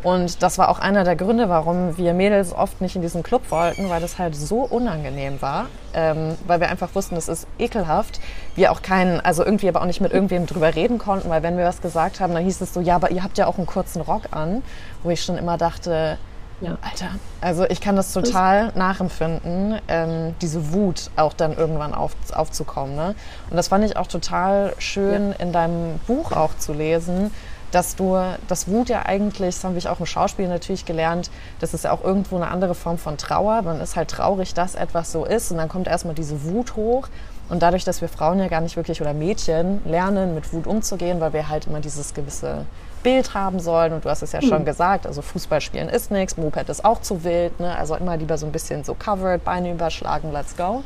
[0.04, 3.50] Und das war auch einer der Gründe, warum wir Mädels oft nicht in diesen Club
[3.50, 8.20] wollten, weil das halt so unangenehm war, ähm, weil wir einfach wussten, das ist ekelhaft.
[8.54, 11.56] Wir auch keinen, also irgendwie aber auch nicht mit irgendwem drüber reden konnten, weil wenn
[11.56, 13.66] wir was gesagt haben, dann hieß es so, ja, aber ihr habt ja auch einen
[13.66, 14.62] kurzen Rock an,
[15.02, 16.18] wo ich schon immer dachte,
[16.60, 16.78] ja.
[16.82, 17.08] Alter,
[17.40, 22.94] also ich kann das total nachempfinden, ähm, diese Wut auch dann irgendwann auf, aufzukommen.
[22.94, 23.14] Ne?
[23.50, 25.36] Und das fand ich auch total schön ja.
[25.38, 27.32] in deinem Buch auch zu lesen,
[27.74, 28.16] dass du,
[28.48, 31.92] das Wut ja eigentlich, das haben wir auch im Schauspiel natürlich gelernt, das ist ja
[31.92, 33.62] auch irgendwo eine andere Form von Trauer.
[33.62, 37.08] Man ist halt traurig, dass etwas so ist und dann kommt erstmal diese Wut hoch.
[37.50, 41.20] Und dadurch, dass wir Frauen ja gar nicht wirklich oder Mädchen lernen, mit Wut umzugehen,
[41.20, 42.64] weil wir halt immer dieses gewisse
[43.02, 43.92] Bild haben sollen.
[43.92, 44.48] Und du hast es ja mhm.
[44.48, 47.60] schon gesagt, also Fußball spielen ist nichts, Moped ist auch zu wild.
[47.60, 47.76] Ne?
[47.76, 50.82] Also immer lieber so ein bisschen so covered, Beine überschlagen, let's go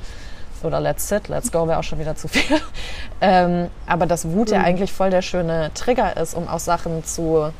[0.65, 2.59] oder Let's Sit, Let's Go wäre auch schon wieder zu viel.
[3.21, 4.55] ähm, aber dass Wut mhm.
[4.55, 7.53] ja eigentlich voll der schöne Trigger ist, um auch Sachen zu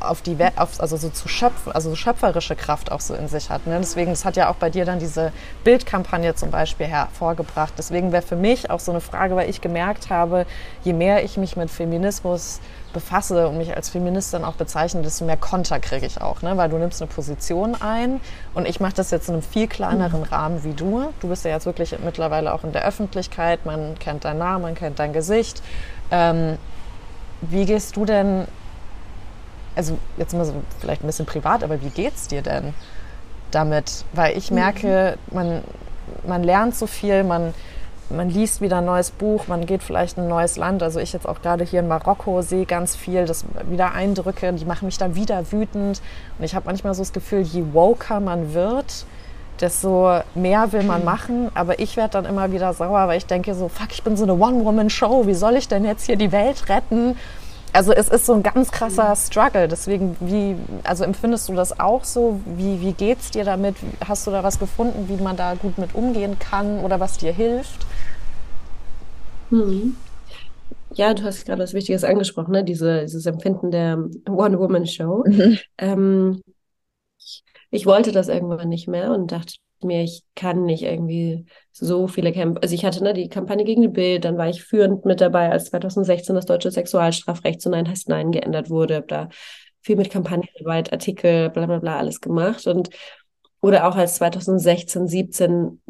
[0.00, 3.50] auf die auf, also so zu schöpfen, also so schöpferische Kraft auch so in sich
[3.50, 3.66] hat.
[3.66, 3.78] Ne?
[3.80, 5.32] Deswegen, das hat ja auch bei dir dann diese
[5.64, 7.72] Bildkampagne zum Beispiel hervorgebracht.
[7.78, 10.46] Deswegen wäre für mich auch so eine Frage, weil ich gemerkt habe,
[10.84, 12.60] je mehr ich mich mit Feminismus
[12.96, 16.56] befasse und mich als Feministin auch bezeichne, desto mehr Konter kriege ich auch, ne?
[16.56, 18.20] weil du nimmst eine Position ein
[18.54, 20.26] und ich mache das jetzt in einem viel kleineren mhm.
[20.26, 21.12] Rahmen wie du.
[21.20, 24.74] Du bist ja jetzt wirklich mittlerweile auch in der Öffentlichkeit, man kennt deinen Namen, man
[24.74, 25.62] kennt dein Gesicht.
[26.10, 26.56] Ähm,
[27.42, 28.48] wie gehst du denn,
[29.74, 32.72] also jetzt mal so vielleicht ein bisschen privat, aber wie geht's dir denn
[33.50, 34.06] damit?
[34.14, 35.62] Weil ich merke, man,
[36.26, 37.52] man lernt so viel, man
[38.10, 40.82] man liest wieder ein neues Buch, man geht vielleicht in ein neues Land.
[40.82, 44.64] Also ich jetzt auch gerade hier in Marokko sehe ganz viel, das wieder Eindrücke, die
[44.64, 46.00] machen mich dann wieder wütend.
[46.38, 49.06] Und ich habe manchmal so das Gefühl, je woker man wird,
[49.60, 51.50] desto mehr will man machen.
[51.54, 54.24] Aber ich werde dann immer wieder sauer, weil ich denke so, fuck, ich bin so
[54.24, 57.16] eine One-Woman-Show, wie soll ich denn jetzt hier die Welt retten?
[57.76, 59.68] Also es ist so ein ganz krasser Struggle.
[59.68, 62.40] Deswegen, wie, also empfindest du das auch so?
[62.56, 63.76] Wie, wie geht's dir damit?
[64.02, 67.34] Hast du da was gefunden, wie man da gut mit umgehen kann oder was dir
[67.34, 67.84] hilft?
[69.50, 69.94] Mhm.
[70.94, 72.64] Ja, du hast gerade was Wichtiges angesprochen, ne?
[72.64, 75.24] Diese, dieses Empfinden der One-Woman-Show.
[75.26, 75.58] Mhm.
[75.76, 76.40] Ähm,
[77.70, 81.44] ich wollte das irgendwann nicht mehr und dachte mir, ich kann nicht irgendwie
[81.76, 82.62] so viele Kämpfe.
[82.62, 85.50] Also ich hatte ne, die Kampagne gegen die Bild, dann war ich führend mit dabei,
[85.50, 88.96] als 2016 das deutsche Sexualstrafrecht zu Nein heißt Nein geändert wurde.
[88.96, 89.28] Hab da
[89.82, 92.66] viel mit Kampagnenarbeit, Artikel, bla bla bla alles gemacht.
[92.66, 92.90] Und
[93.60, 95.82] oder auch als 2016, 17,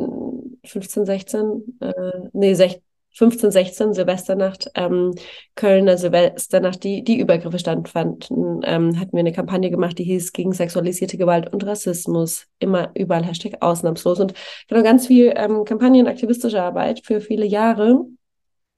[0.65, 1.93] 15, 16, äh,
[2.33, 2.83] nee, 16,
[3.17, 5.15] 15, 16 Silvesternacht, ähm,
[5.55, 10.53] Kölner Silvesternacht, die, die Übergriffe stattfanden, ähm, hatten wir eine Kampagne gemacht, die hieß gegen
[10.53, 12.47] sexualisierte Gewalt und Rassismus.
[12.59, 14.21] Immer überall Hashtag ausnahmslos.
[14.21, 14.35] Und
[14.69, 18.05] genau ganz viel ähm, Kampagnen, aktivistische Arbeit für viele Jahre.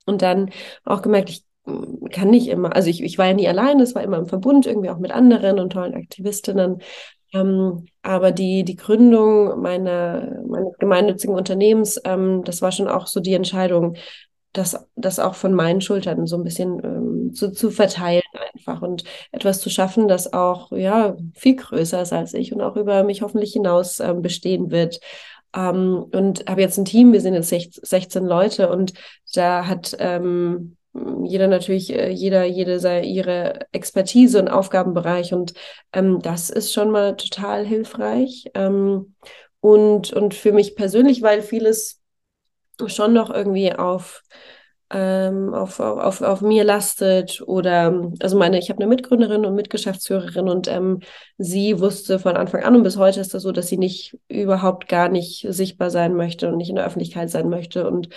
[0.07, 0.51] Und dann
[0.85, 3.97] auch gemerkt, ich mm, kann nicht immer, also ich, ich war ja nie allein, es
[3.97, 6.81] war immer im Verbund, irgendwie auch mit anderen und tollen Aktivistinnen.
[7.35, 13.21] Ähm, aber die, die Gründung meiner, meines gemeinnützigen Unternehmens, ähm, das war schon auch so
[13.21, 13.97] die Entscheidung,
[14.53, 18.23] das, das auch von meinen Schultern so ein bisschen ähm, zu, zu verteilen
[18.55, 22.77] einfach und etwas zu schaffen, das auch ja viel größer ist als ich und auch
[22.77, 25.01] über mich hoffentlich hinaus ähm, bestehen wird.
[25.55, 27.51] Ähm, und habe jetzt ein Team, wir sind jetzt
[27.87, 28.93] 16 Leute und
[29.35, 30.77] da hat ähm,
[31.25, 35.55] jeder natürlich, äh, jeder, jede sei ihre Expertise und Aufgabenbereich und
[35.93, 38.47] ähm, das ist schon mal total hilfreich.
[38.55, 39.15] Ähm,
[39.61, 41.98] und, und für mich persönlich, weil vieles
[42.87, 44.23] schon noch irgendwie auf,
[44.91, 50.49] ähm, auf, auf, auf mir lastet oder also meine, ich habe eine Mitgründerin und Mitgeschäftsführerin
[50.49, 51.01] und ähm,
[51.37, 54.89] sie wusste von Anfang an und bis heute ist das so, dass sie nicht überhaupt
[54.89, 58.09] gar nicht sichtbar sein möchte und nicht in der Öffentlichkeit sein möchte und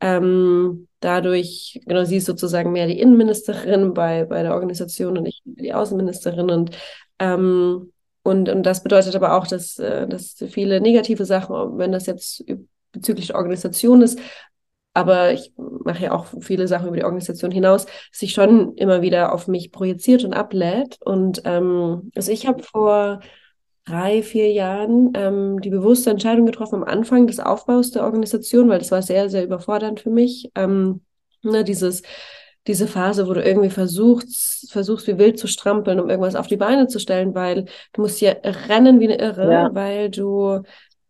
[0.00, 5.40] ähm, dadurch, genau, sie ist sozusagen mehr die Innenministerin bei, bei der Organisation und ich
[5.44, 6.76] die Außenministerin und
[7.18, 12.04] ähm, und, und das bedeutet aber auch, dass, äh, dass viele negative Sachen, wenn das
[12.04, 12.44] jetzt
[12.92, 14.18] bezüglich der Organisation ist,
[14.94, 19.32] aber ich mache ja auch viele Sachen über die Organisation hinaus, sich schon immer wieder
[19.32, 20.98] auf mich projiziert und ablädt.
[21.04, 23.20] Und ähm, also ich habe vor
[23.84, 28.80] drei, vier Jahren ähm, die bewusste Entscheidung getroffen am Anfang des Aufbaus der Organisation, weil
[28.80, 30.50] das war sehr, sehr überfordernd für mich.
[30.56, 31.02] Ähm,
[31.42, 32.02] ne, dieses
[32.66, 36.58] diese Phase, wo du irgendwie versuchst, versuchst wie wild zu strampeln, um irgendwas auf die
[36.58, 39.74] Beine zu stellen, weil du musst hier rennen wie eine Irre, ja.
[39.74, 40.60] weil du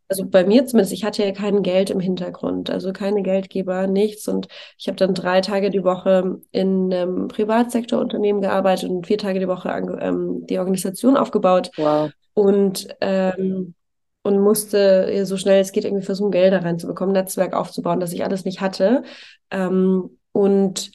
[0.09, 4.27] also bei mir zumindest, ich hatte ja kein Geld im Hintergrund, also keine Geldgeber, nichts.
[4.27, 9.39] Und ich habe dann drei Tage die Woche in einem Privatsektorunternehmen gearbeitet und vier Tage
[9.39, 11.71] die Woche ähm, die Organisation aufgebaut.
[11.77, 12.11] Wow.
[12.33, 13.75] Und, ähm,
[14.23, 18.45] und musste so schnell es geht irgendwie versuchen, Gelder reinzubekommen, Netzwerk aufzubauen, das ich alles
[18.45, 19.03] nicht hatte.
[19.51, 20.91] Ähm, und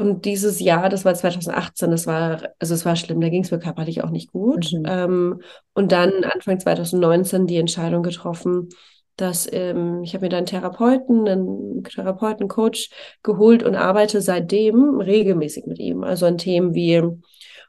[0.00, 3.50] und dieses Jahr, das war 2018, das war, also es war schlimm, da ging es
[3.50, 4.72] mir körperlich auch nicht gut.
[4.72, 4.84] Mhm.
[4.86, 5.42] Ähm,
[5.74, 8.70] und dann Anfang 2019 die Entscheidung getroffen,
[9.16, 12.90] dass ähm, ich habe mir dann einen Therapeuten, einen Therapeuten-Coach
[13.22, 16.02] geholt und arbeite seitdem regelmäßig mit ihm.
[16.02, 17.02] Also an Themen wie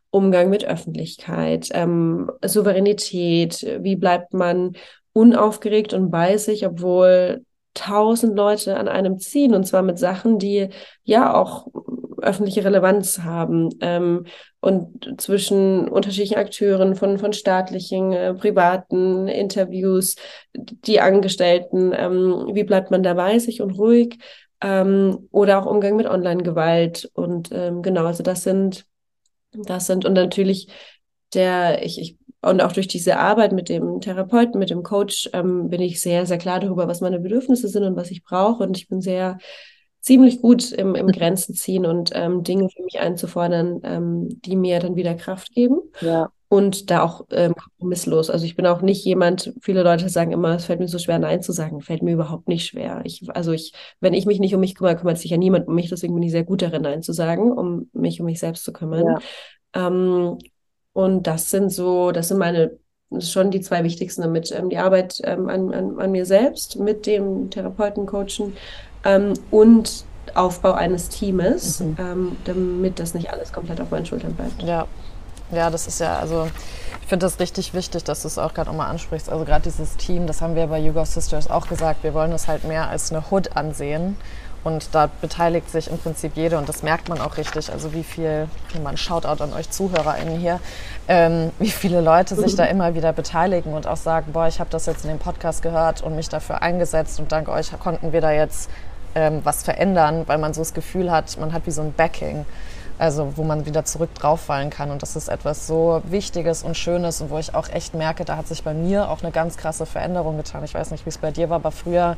[0.09, 4.73] Umgang mit Öffentlichkeit, ähm, Souveränität, wie bleibt man
[5.13, 10.69] unaufgeregt und bei sich, obwohl tausend Leute an einem ziehen und zwar mit Sachen, die
[11.03, 11.67] ja auch
[12.21, 14.25] öffentliche Relevanz haben ähm,
[14.59, 20.15] und zwischen unterschiedlichen Akteuren von, von staatlichen, äh, privaten Interviews,
[20.53, 24.17] die Angestellten, ähm, wie bleibt man dabei sich und ruhig
[24.61, 28.85] ähm, oder auch Umgang mit Online-Gewalt und ähm, genau, also das sind,
[29.51, 30.67] das sind und natürlich
[31.33, 35.69] der, ich, ich und auch durch diese Arbeit mit dem Therapeuten, mit dem Coach, ähm,
[35.69, 38.63] bin ich sehr, sehr klar darüber, was meine Bedürfnisse sind und was ich brauche.
[38.63, 39.37] Und ich bin sehr
[40.01, 44.79] ziemlich gut im, im Grenzen ziehen und ähm, Dinge für mich einzufordern, ähm, die mir
[44.79, 45.81] dann wieder Kraft geben.
[46.01, 46.31] Ja.
[46.49, 48.29] Und da auch ähm, kompromisslos.
[48.29, 51.17] Also ich bin auch nicht jemand, viele Leute sagen immer, es fällt mir so schwer,
[51.17, 51.79] Nein zu sagen.
[51.79, 52.99] Fällt mir überhaupt nicht schwer.
[53.05, 55.75] Ich, also ich, wenn ich mich nicht um mich kümmere, kümmert sich ja niemand um
[55.75, 55.87] mich.
[55.87, 58.73] Deswegen bin ich sehr gut darin, Nein zu sagen, um mich um mich selbst zu
[58.73, 59.05] kümmern.
[59.73, 59.87] Ja.
[59.87, 60.39] Ähm,
[60.91, 62.77] und das sind so, das sind meine
[63.19, 64.51] schon die zwei wichtigsten damit.
[64.51, 68.57] Ähm, die Arbeit ähm, an, an, an mir selbst mit dem Therapeuten, Coachen
[69.03, 71.95] ähm, und Aufbau eines Teames, mhm.
[71.99, 74.61] ähm, damit das nicht alles komplett auf meinen Schultern bleibt.
[74.63, 74.87] Ja,
[75.51, 76.47] ja, das ist ja, also
[77.01, 79.29] ich finde das richtig wichtig, dass du es auch gerade nochmal ansprichst.
[79.29, 82.47] Also gerade dieses Team, das haben wir bei Yoga Sisters auch gesagt, wir wollen es
[82.47, 84.15] halt mehr als eine Hood ansehen.
[84.63, 87.71] Und da beteiligt sich im Prinzip jede und das merkt man auch richtig.
[87.71, 88.47] Also wie viel,
[88.83, 90.59] mal ein Shoutout an euch ZuhörerInnen hier,
[91.07, 94.69] ähm, wie viele Leute sich da immer wieder beteiligen und auch sagen, boah, ich habe
[94.69, 98.21] das jetzt in dem Podcast gehört und mich dafür eingesetzt und dank euch konnten wir
[98.21, 98.69] da jetzt
[99.15, 102.45] ähm, was verändern, weil man so das Gefühl hat, man hat wie so ein Backing,
[102.97, 104.91] also wo man wieder zurück drauffallen kann.
[104.91, 108.37] Und das ist etwas so Wichtiges und Schönes und wo ich auch echt merke, da
[108.37, 110.63] hat sich bei mir auch eine ganz krasse Veränderung getan.
[110.63, 112.15] Ich weiß nicht, wie es bei dir war, aber früher,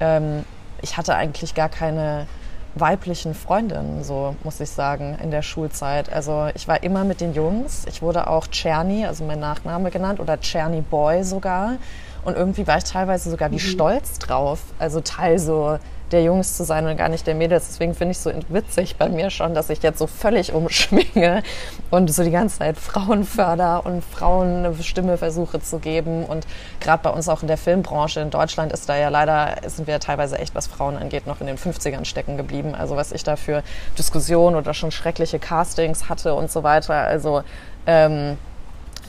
[0.00, 0.44] ähm,
[0.82, 2.26] ich hatte eigentlich gar keine
[2.74, 6.12] weiblichen Freundinnen, so muss ich sagen, in der Schulzeit.
[6.12, 7.84] Also ich war immer mit den Jungs.
[7.88, 11.76] Ich wurde auch Czerny, also mein Nachname genannt, oder Czerny Boy sogar.
[12.24, 13.60] Und irgendwie war ich teilweise sogar wie mhm.
[13.60, 14.60] stolz drauf.
[14.78, 15.78] Also Teil so
[16.14, 17.66] der Jungs zu sein und gar nicht der Mädels.
[17.68, 21.42] Deswegen finde ich es so witzig bei mir schon, dass ich jetzt so völlig umschwinge
[21.90, 26.24] und so die ganze Zeit Frauen förder und Frauen eine Stimme versuche zu geben.
[26.24, 26.46] Und
[26.80, 30.00] gerade bei uns auch in der Filmbranche in Deutschland ist da ja leider, sind wir
[30.00, 32.74] teilweise echt, was Frauen angeht, noch in den 50ern stecken geblieben.
[32.74, 33.62] Also was ich da für
[33.98, 36.94] Diskussionen oder schon schreckliche Castings hatte und so weiter.
[36.94, 37.42] Also
[37.86, 38.38] ähm,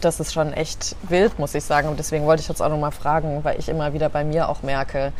[0.01, 1.87] das ist schon echt wild, muss ich sagen.
[1.87, 4.61] Und deswegen wollte ich jetzt auch nochmal fragen, weil ich immer wieder bei mir auch
[4.61, 5.13] merke,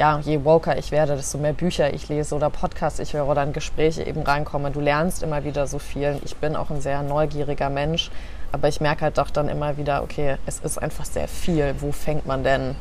[0.00, 3.42] ja, je woker ich werde, desto mehr Bücher ich lese oder Podcasts ich höre oder
[3.42, 4.70] in Gespräche eben reinkomme.
[4.70, 6.18] Du lernst immer wieder so viel.
[6.24, 8.10] Ich bin auch ein sehr neugieriger Mensch,
[8.50, 11.74] aber ich merke halt doch dann immer wieder, okay, es ist einfach sehr viel.
[11.80, 12.76] Wo fängt man denn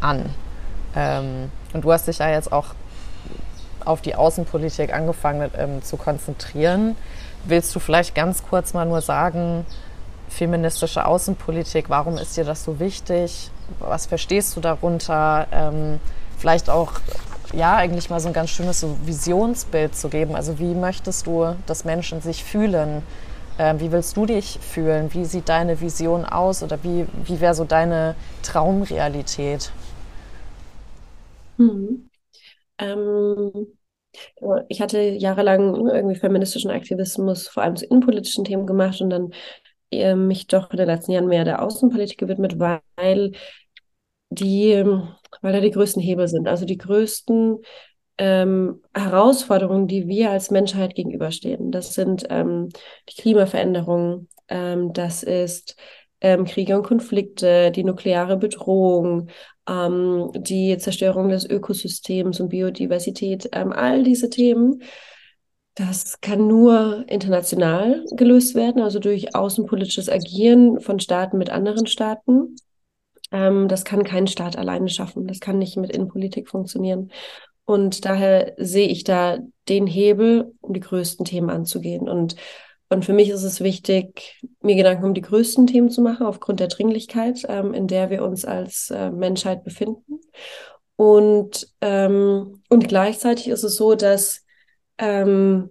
[0.00, 0.30] an?
[0.94, 2.76] Ähm, und du hast dich ja jetzt auch
[3.84, 6.94] auf die Außenpolitik angefangen ähm, zu konzentrieren.
[7.42, 9.66] Willst du vielleicht ganz kurz mal nur sagen,
[10.28, 13.50] feministische Außenpolitik, warum ist dir das so wichtig?
[13.80, 15.48] Was verstehst du darunter?
[15.50, 15.98] Ähm,
[16.36, 16.92] vielleicht auch
[17.52, 20.34] ja eigentlich mal so ein ganz schönes so Visionsbild zu geben.
[20.34, 23.02] Also wie möchtest du, dass Menschen sich fühlen?
[23.58, 25.12] Ähm, wie willst du dich fühlen?
[25.14, 29.72] Wie sieht deine Vision aus oder wie, wie wäre so deine Traumrealität?
[31.58, 32.10] Mhm.
[32.78, 33.52] Ähm,
[34.68, 39.30] ich hatte jahrelang irgendwie feministischen Aktivismus, vor allem zu innenpolitischen Themen gemacht und dann
[39.90, 43.32] äh, mich doch in den letzten Jahren mehr der Außenpolitik gewidmet, weil
[44.30, 44.84] die,
[45.42, 46.48] weil da die größten Hebel sind.
[46.48, 47.58] Also die größten
[48.18, 51.70] ähm, Herausforderungen, die wir als Menschheit gegenüberstehen.
[51.70, 52.68] Das sind ähm,
[53.08, 55.76] die Klimaveränderung, ähm, das ist
[56.20, 59.28] ähm, Kriege und Konflikte, die nukleare Bedrohung,
[59.68, 64.82] ähm, die Zerstörung des Ökosystems und Biodiversität, ähm, all diese Themen.
[65.74, 72.56] Das kann nur international gelöst werden, also durch außenpolitisches Agieren von Staaten mit anderen Staaten.
[73.32, 75.26] Ähm, das kann kein Staat alleine schaffen.
[75.26, 77.10] Das kann nicht mit Innenpolitik funktionieren.
[77.64, 82.08] Und daher sehe ich da den Hebel, um die größten Themen anzugehen.
[82.08, 82.36] Und
[82.88, 86.60] Und für mich ist es wichtig, mir Gedanken um die größten Themen zu machen, aufgrund
[86.60, 90.20] der Dringlichkeit, ähm, in der wir uns als äh, Menschheit befinden.
[90.94, 94.44] Und, ähm, und gleichzeitig ist es so, dass
[94.98, 95.70] ähm,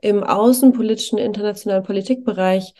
[0.00, 2.74] im außenpolitischen, internationalen Politikbereich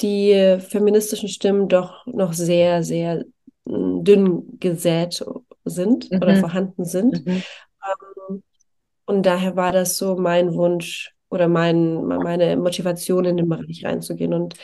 [0.00, 3.24] die feministischen Stimmen doch noch sehr, sehr
[3.68, 5.24] dünn gesät
[5.64, 6.18] sind mhm.
[6.18, 7.26] oder vorhanden sind.
[7.26, 7.42] Mhm.
[8.32, 8.42] Ähm,
[9.06, 14.32] und daher war das so mein Wunsch oder mein, meine Motivation, in den Bereich reinzugehen.
[14.32, 14.54] Und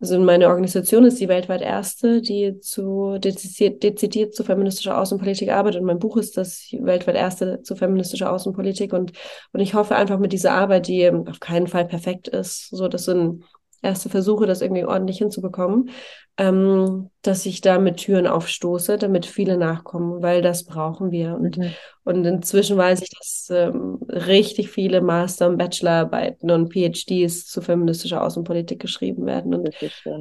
[0.00, 5.80] also meine Organisation ist die weltweit erste, die zu dezidiert, dezidiert zu feministischer Außenpolitik arbeitet.
[5.80, 8.92] Und mein Buch ist das weltweit erste zu feministischer Außenpolitik.
[8.92, 9.12] Und,
[9.52, 13.04] und ich hoffe einfach mit dieser Arbeit, die auf keinen Fall perfekt ist, so das
[13.06, 13.44] sind
[13.84, 15.90] erste Versuche, das irgendwie ordentlich hinzubekommen,
[16.36, 21.34] ähm, dass ich da mit Türen aufstoße, damit viele nachkommen, weil das brauchen wir.
[21.34, 21.70] Und, mhm.
[22.02, 28.22] und inzwischen weiß ich, dass ähm, richtig viele Master- und Bachelorarbeiten und PhDs zu feministischer
[28.22, 29.54] Außenpolitik geschrieben werden.
[29.54, 29.70] Und,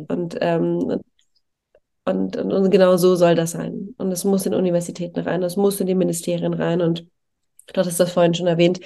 [0.08, 1.02] und, ähm,
[2.06, 3.96] und, und, und, genau so soll das sein.
[3.98, 6.82] Und es muss in Universitäten rein, es muss in die Ministerien rein.
[6.82, 7.08] Und
[7.74, 8.82] dort ist das vorhin schon erwähnt.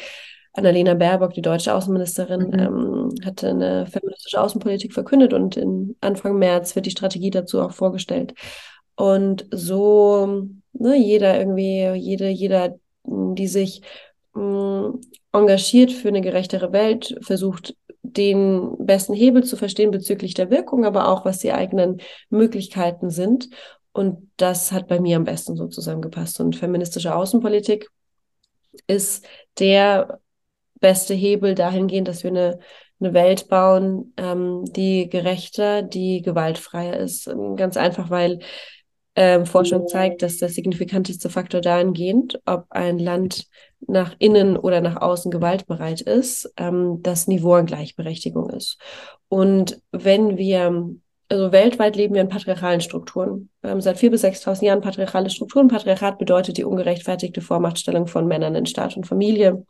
[0.58, 2.60] Annalena Baerbock, die deutsche Außenministerin, mhm.
[2.60, 7.72] ähm, hatte eine feministische Außenpolitik verkündet und in Anfang März wird die Strategie dazu auch
[7.72, 8.34] vorgestellt.
[8.96, 13.84] Und so, ne, jeder irgendwie, jede, jeder, die sich
[14.34, 14.96] mh,
[15.32, 21.10] engagiert für eine gerechtere Welt, versucht, den besten Hebel zu verstehen bezüglich der Wirkung, aber
[21.10, 23.50] auch was die eigenen Möglichkeiten sind.
[23.91, 26.39] Und das hat bei mir am besten so zusammengepasst.
[26.39, 27.89] Und feministische Außenpolitik
[28.88, 29.28] ist
[29.60, 30.20] der
[30.80, 32.60] beste Hebel dahingehend, dass wir eine,
[33.00, 37.28] eine Welt bauen, ähm, die gerechter, die gewaltfreier ist.
[37.28, 38.40] Ähm, ganz einfach, weil
[39.16, 43.48] ähm, Forschung zeigt, dass der signifikanteste Faktor dahingehend, ob ein Land
[43.80, 48.78] nach innen oder nach außen gewaltbereit ist, ähm, das Niveau an Gleichberechtigung ist.
[49.28, 50.96] Und wenn wir
[51.30, 53.50] also weltweit leben wir in patriarchalen Strukturen.
[53.63, 55.68] Haben seit 4.000 bis 6.000 Jahren patriarchale Strukturen.
[55.68, 59.66] Patriarchat bedeutet die ungerechtfertigte Vormachtstellung von Männern in Staat und Familie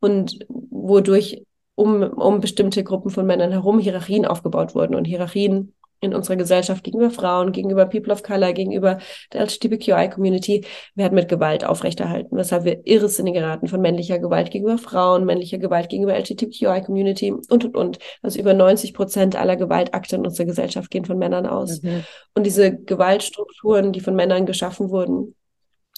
[0.00, 1.42] und wodurch
[1.74, 6.84] um, um bestimmte Gruppen von Männern herum Hierarchien aufgebaut wurden und Hierarchien in unserer Gesellschaft
[6.84, 8.98] gegenüber Frauen, gegenüber People of Color, gegenüber
[9.32, 15.24] der LGBTQI-Community werden mit Gewalt aufrechterhalten, weshalb wir irrsinnige Raten von männlicher Gewalt gegenüber Frauen,
[15.24, 17.98] männlicher Gewalt gegenüber LGBTQI-Community und, und, und.
[18.22, 21.82] Also über 90 Prozent aller Gewaltakte in unserer Gesellschaft gehen von Männern aus.
[21.82, 22.04] Mhm.
[22.34, 25.34] Und diese Gewaltstrukturen, die von Männern geschaffen wurden,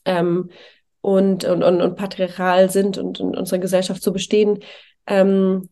[0.05, 0.51] ähm,
[1.03, 4.59] und, und, und, und patriarchal sind und in unserer Gesellschaft zu bestehen,
[5.07, 5.69] ähm,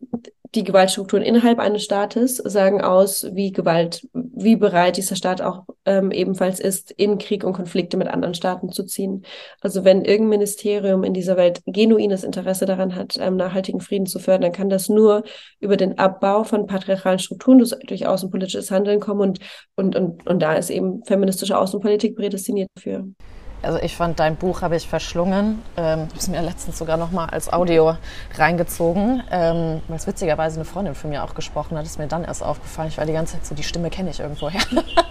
[0.55, 6.11] die Gewaltstrukturen innerhalb eines Staates sagen aus, wie Gewalt, wie bereit dieser Staat auch ähm,
[6.11, 9.23] ebenfalls ist, in Krieg und Konflikte mit anderen Staaten zu ziehen.
[9.61, 14.19] Also wenn irgendein Ministerium in dieser Welt genuines Interesse daran hat, ähm, nachhaltigen Frieden zu
[14.19, 15.23] fördern, dann kann das nur
[15.59, 19.39] über den Abbau von patriarchalen Strukturen durch, außenpolitisches Handeln kommen und,
[19.75, 23.05] und, und, und da ist eben feministische Außenpolitik prädestiniert für.
[23.61, 25.61] Also ich fand dein Buch habe ich verschlungen.
[25.75, 27.95] Ähm, habe es mir letztens sogar noch mal als Audio
[28.35, 31.85] reingezogen, ähm, weil es witzigerweise eine Freundin von mir auch gesprochen hat.
[31.85, 32.89] Ist mir dann erst aufgefallen.
[32.89, 34.61] Ich war die ganze Zeit so, die Stimme kenne ich irgendwoher.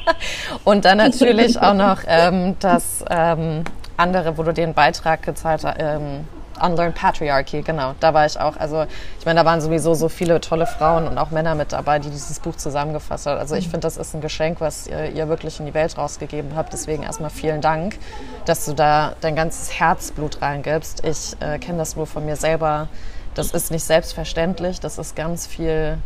[0.65, 3.65] Und dann natürlich auch noch ähm, das ähm,
[3.97, 5.63] andere, wo du den Beitrag gezahlt.
[5.79, 6.25] Ähm,
[6.59, 7.94] Unlearn Patriarchy, genau.
[8.01, 8.57] Da war ich auch.
[8.57, 8.85] Also
[9.18, 12.11] ich meine, da waren sowieso so viele tolle Frauen und auch Männer mit dabei, die
[12.11, 13.38] dieses Buch zusammengefasst haben.
[13.38, 13.73] Also ich mhm.
[13.73, 16.73] finde, das ist ein Geschenk, was ihr, ihr, wirklich in die Welt rausgegeben habt.
[16.73, 17.99] Deswegen erstmal vielen Dank,
[18.44, 21.05] dass du da dein ganzes Herzblut reingibst.
[21.05, 22.88] Ich äh, kenne das nur von mir selber.
[23.35, 24.81] Das ist nicht selbstverständlich.
[24.81, 25.99] Das ist ganz viel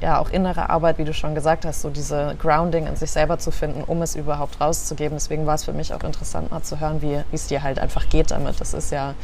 [0.00, 3.38] ja auch innere Arbeit, wie du schon gesagt hast, so diese Grounding in sich selber
[3.38, 5.16] zu finden, um es überhaupt rauszugeben.
[5.16, 8.08] Deswegen war es für mich auch interessant, mal zu hören, wie es dir halt einfach
[8.08, 8.60] geht damit.
[8.60, 9.14] Das ist ja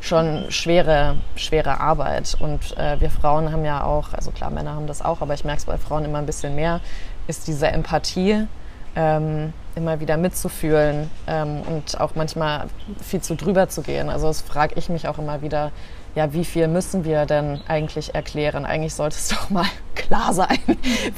[0.00, 2.36] schon schwere, schwere Arbeit.
[2.38, 5.44] Und äh, wir Frauen haben ja auch, also klar, Männer haben das auch, aber ich
[5.44, 6.80] merke es bei Frauen immer ein bisschen mehr,
[7.26, 8.46] ist diese Empathie,
[8.94, 12.66] ähm, immer wieder mitzufühlen ähm, und auch manchmal
[13.02, 14.08] viel zu drüber zu gehen.
[14.08, 15.70] Also das frage ich mich auch immer wieder,
[16.14, 18.64] ja, wie viel müssen wir denn eigentlich erklären?
[18.64, 20.58] Eigentlich sollte es doch mal klar sein,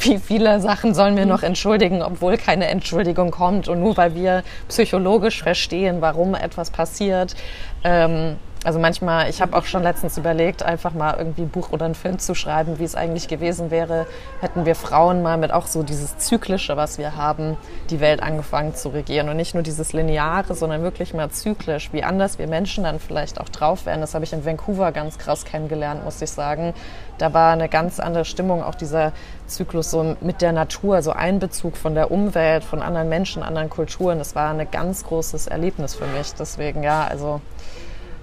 [0.00, 3.68] wie viele Sachen sollen wir noch entschuldigen, obwohl keine Entschuldigung kommt.
[3.68, 7.36] Und nur weil wir psychologisch verstehen, warum etwas passiert,
[7.84, 11.84] ähm, also manchmal, ich habe auch schon letztens überlegt, einfach mal irgendwie ein Buch oder
[11.84, 14.06] einen Film zu schreiben, wie es eigentlich gewesen wäre,
[14.40, 17.56] hätten wir Frauen mal mit auch so dieses Zyklische, was wir haben,
[17.88, 19.28] die Welt angefangen zu regieren.
[19.28, 23.40] Und nicht nur dieses Lineare, sondern wirklich mal zyklisch, wie anders wir Menschen dann vielleicht
[23.40, 24.00] auch drauf wären.
[24.00, 26.74] Das habe ich in Vancouver ganz krass kennengelernt, muss ich sagen.
[27.18, 29.12] Da war eine ganz andere Stimmung, auch dieser
[29.46, 34.18] Zyklus so mit der Natur, so Einbezug von der Umwelt, von anderen Menschen, anderen Kulturen.
[34.18, 36.34] Das war ein ganz großes Erlebnis für mich.
[36.34, 37.40] Deswegen, ja, also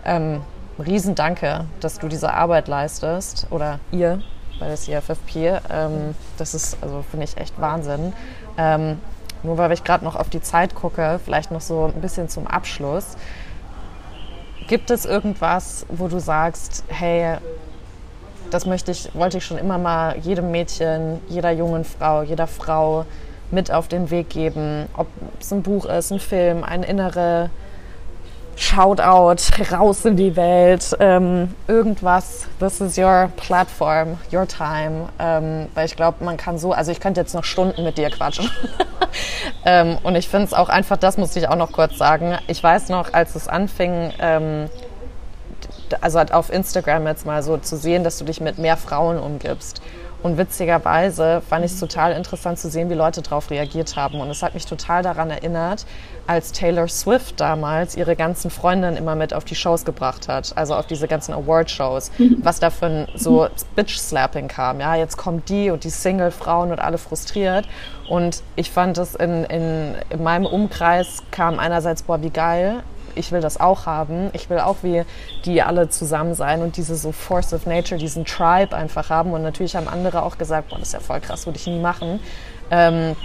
[0.05, 0.41] ähm,
[0.83, 4.21] Riesendanke, dass du diese Arbeit leistest oder ihr
[4.59, 5.59] bei der CFFP.
[5.69, 8.13] Ähm, das ist, also finde ich echt Wahnsinn.
[8.57, 8.99] Ähm,
[9.43, 12.47] nur weil ich gerade noch auf die Zeit gucke, vielleicht noch so ein bisschen zum
[12.47, 13.15] Abschluss.
[14.67, 17.37] Gibt es irgendwas, wo du sagst, hey,
[18.49, 23.05] das möchte ich, wollte ich schon immer mal jedem Mädchen, jeder jungen Frau, jeder Frau
[23.51, 25.07] mit auf den Weg geben, ob
[25.39, 27.49] es ein Buch ist, ein Film, eine innere
[28.57, 29.35] Shoutout
[29.71, 32.47] raus in die Welt, ähm, irgendwas.
[32.59, 35.09] This is your platform, your time.
[35.19, 38.09] Ähm, weil ich glaube, man kann so, also ich könnte jetzt noch Stunden mit dir
[38.09, 38.49] quatschen.
[39.65, 42.37] ähm, und ich finde es auch einfach, das muss ich auch noch kurz sagen.
[42.47, 44.69] Ich weiß noch, als es anfing, ähm,
[45.99, 49.81] also auf Instagram jetzt mal so zu sehen, dass du dich mit mehr Frauen umgibst.
[50.23, 54.19] Und witzigerweise fand ich es total interessant zu sehen, wie Leute darauf reagiert haben.
[54.19, 55.85] Und es hat mich total daran erinnert,
[56.27, 60.73] als Taylor Swift damals ihre ganzen Freundinnen immer mit auf die Shows gebracht hat, also
[60.73, 62.37] auf diese ganzen Award-Shows, mhm.
[62.41, 64.79] was da für so Bitch-Slapping kam.
[64.79, 67.67] Ja, jetzt kommt die und die Single-Frauen und alle frustriert.
[68.09, 72.83] Und ich fand es in, in, in meinem Umkreis kam einerseits, boah, wie geil,
[73.15, 74.29] ich will das auch haben.
[74.33, 75.03] Ich will auch wie
[75.45, 79.33] die alle zusammen sein und diese so Force of Nature, diesen Tribe einfach haben.
[79.33, 81.79] Und natürlich haben andere auch gesagt, boah, das ist ja voll krass, würde ich nie
[81.79, 82.19] machen.
[82.71, 83.15] Ähm,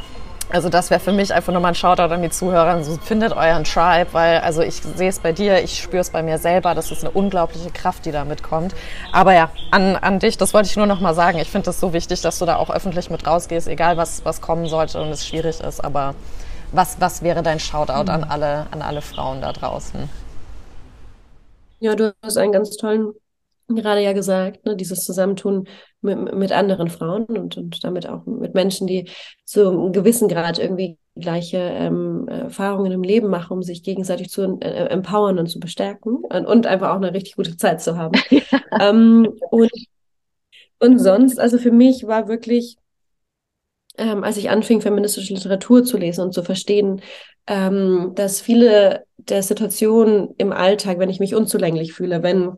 [0.52, 2.82] also das wäre für mich einfach nochmal ein Shoutout an die Zuhörer.
[2.82, 6.22] So, findet euren Tribe, weil also ich sehe es bei dir, ich spüre es bei
[6.22, 6.74] mir selber.
[6.74, 8.74] Das ist eine unglaubliche Kraft, die da mitkommt.
[9.12, 11.38] Aber ja, an, an dich, das wollte ich nur nochmal sagen.
[11.38, 14.40] Ich finde es so wichtig, dass du da auch öffentlich mit rausgehst, egal was, was
[14.40, 15.84] kommen sollte und es schwierig ist.
[15.84, 16.14] Aber
[16.72, 18.10] was, was wäre dein Shoutout mhm.
[18.10, 20.08] an, alle, an alle Frauen da draußen?
[21.80, 23.12] Ja, du hast einen ganz tollen
[23.74, 25.68] gerade ja gesagt, ne, dieses Zusammentun
[26.00, 29.08] mit, mit anderen Frauen und, und damit auch mit Menschen, die
[29.44, 34.58] zu einem gewissen Grad irgendwie gleiche ähm, Erfahrungen im Leben machen, um sich gegenseitig zu
[34.60, 38.20] äh, empowern und zu bestärken und, und, einfach auch eine richtig gute Zeit zu haben.
[38.80, 39.70] ähm, und,
[40.78, 42.76] und sonst, also für mich war wirklich
[43.98, 47.02] ähm, als ich anfing, feministische Literatur zu lesen und zu verstehen,
[47.46, 52.56] ähm, dass viele der Situationen im Alltag, wenn ich mich unzulänglich fühle, wenn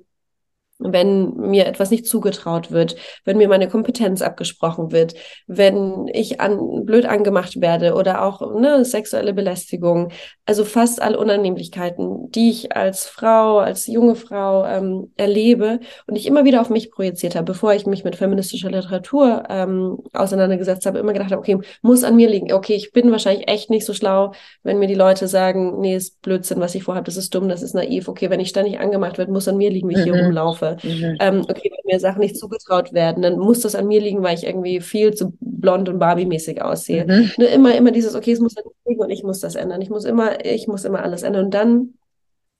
[0.85, 5.15] wenn mir etwas nicht zugetraut wird, wenn mir meine Kompetenz abgesprochen wird,
[5.47, 10.11] wenn ich an, blöd angemacht werde oder auch ne, sexuelle Belästigung.
[10.47, 16.27] Also fast alle Unannehmlichkeiten, die ich als Frau, als junge Frau ähm, erlebe und ich
[16.27, 20.99] immer wieder auf mich projiziert habe, bevor ich mich mit feministischer Literatur ähm, auseinandergesetzt habe,
[20.99, 22.53] immer gedacht habe, okay, muss an mir liegen.
[22.53, 26.21] Okay, ich bin wahrscheinlich echt nicht so schlau, wenn mir die Leute sagen, nee, ist
[26.23, 28.09] Blödsinn, was ich vorhabe, das ist dumm, das ist naiv.
[28.09, 30.15] Okay, wenn ich ständig angemacht werde, muss an mir liegen, wie ich mhm.
[30.15, 30.72] hier rumlaufe.
[30.83, 31.17] Mhm.
[31.21, 34.37] Ähm, okay, wenn mir Sachen nicht zugetraut werden, dann muss das an mir liegen, weil
[34.37, 37.07] ich irgendwie viel zu blond und Barbie-mäßig aussehe.
[37.07, 37.31] Mhm.
[37.39, 39.81] Nur immer, immer dieses, okay, es muss an mir liegen und ich muss das ändern.
[39.81, 41.47] Ich muss immer, ich muss immer alles ändern.
[41.47, 41.95] Und dann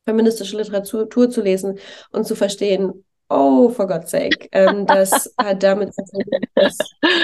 [0.05, 1.79] feministische Literatur zu lesen
[2.11, 6.77] und zu verstehen, oh, for God's sake, ähm, das hat damit zu tun, dass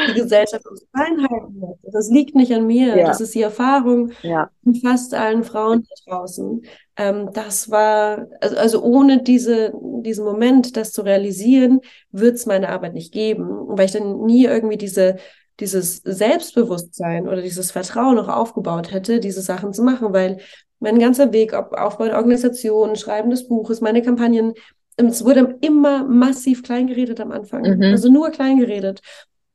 [0.08, 1.76] die Gesellschaft uns einhalten muss.
[1.92, 2.96] Das liegt nicht an mir.
[2.96, 3.06] Ja.
[3.06, 4.50] Das ist die Erfahrung ja.
[4.64, 6.62] von fast allen Frauen da draußen.
[6.98, 9.72] Ähm, das war, also, also ohne diese,
[10.02, 11.80] diesen Moment, das zu realisieren,
[12.10, 13.48] wird es meine Arbeit nicht geben.
[13.68, 15.16] Weil ich dann nie irgendwie diese
[15.60, 20.38] dieses Selbstbewusstsein oder dieses Vertrauen noch aufgebaut hätte, diese Sachen zu machen, weil
[20.80, 24.54] mein ganzer Weg, ob Aufbau der Organisation, Schreiben des Buches, meine Kampagnen,
[24.96, 27.62] es wurde immer massiv kleingeredet am Anfang.
[27.62, 27.82] Mhm.
[27.82, 29.00] Also nur kleingeredet.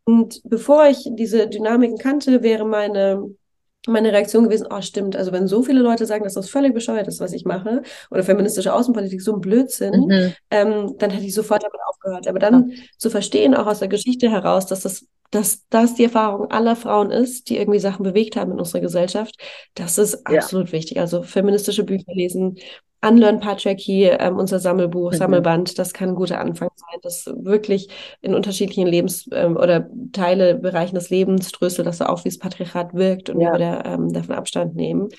[0.05, 3.23] Und bevor ich diese Dynamiken kannte, wäre meine,
[3.87, 7.07] meine Reaktion gewesen, oh stimmt, also wenn so viele Leute sagen, dass das völlig bescheuert
[7.07, 7.81] ist, was ich mache,
[8.11, 10.33] oder feministische Außenpolitik so ein Blödsinn, mhm.
[10.51, 12.27] ähm, dann hätte ich sofort damit aufgehört.
[12.27, 12.77] Aber dann ja.
[12.97, 17.09] zu verstehen, auch aus der Geschichte heraus, dass das dass das die Erfahrung aller Frauen
[17.09, 19.35] ist, die irgendwie Sachen bewegt haben in unserer Gesellschaft,
[19.73, 20.73] das ist absolut ja.
[20.73, 20.99] wichtig.
[20.99, 22.57] Also feministische Bücher lesen,
[23.05, 25.17] Unlearn Patriarchy, ähm, unser Sammelbuch, mhm.
[25.17, 27.89] Sammelband, das kann ein guter Anfang sein, das wirklich
[28.21, 32.39] in unterschiedlichen Lebens- ähm, oder Teile, Bereichen des Lebens dröselt das so auf, wie das
[32.39, 33.49] Patriarchat wirkt und ja.
[33.49, 35.09] wir wieder ähm, davon Abstand nehmen.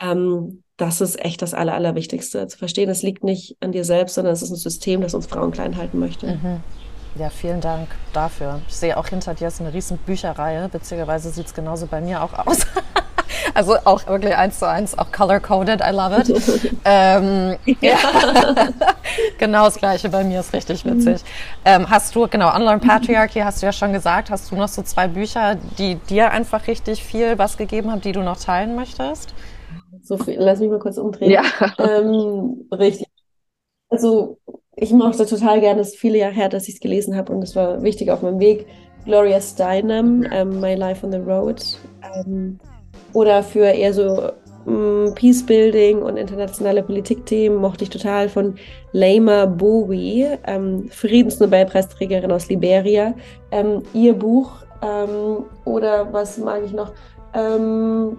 [0.00, 2.88] Ähm, das ist echt das Aller, Allerwichtigste zu verstehen.
[2.88, 5.76] Es liegt nicht an dir selbst, sondern es ist ein System, das uns Frauen klein
[5.76, 6.26] halten möchte.
[6.26, 6.60] Mhm.
[7.16, 8.60] Ja, vielen Dank dafür.
[8.68, 10.68] Ich sehe auch hinter dir ist eine riesen Bücherreihe.
[10.70, 12.66] Beziehungsweise sieht es genauso bei mir auch aus.
[13.54, 15.80] also auch wirklich eins zu eins, auch color-coded.
[15.80, 16.72] I love it.
[16.84, 17.96] ähm, ja.
[19.38, 21.22] genau das Gleiche bei mir ist richtig witzig.
[21.64, 24.30] Ähm, hast du, genau, Unlearn Patriarchy hast du ja schon gesagt.
[24.30, 28.12] Hast du noch so zwei Bücher, die dir einfach richtig viel was gegeben haben, die
[28.12, 29.34] du noch teilen möchtest?
[30.02, 31.30] So viel, lass mich mal kurz umdrehen.
[31.30, 31.42] Ja.
[31.78, 33.06] Ähm, richtig.
[33.88, 34.38] Also
[34.74, 37.42] ich mochte total gerne, es ist viele Jahre her, dass ich es gelesen habe und
[37.42, 38.66] es war wichtig auf meinem Weg.
[39.04, 41.62] Gloria Steinem, um, ähm, My Life on the Road.
[42.24, 42.60] Um, ähm,
[43.12, 44.30] oder für eher so
[44.64, 48.56] mm, Peacebuilding und internationale Politikthemen mochte ich total von
[48.92, 53.14] Lama Bowie, ähm, Friedensnobelpreisträgerin aus Liberia.
[53.50, 54.52] Ähm, ihr Buch
[54.82, 56.92] ähm, oder was mag ich noch?
[57.34, 58.18] Ähm,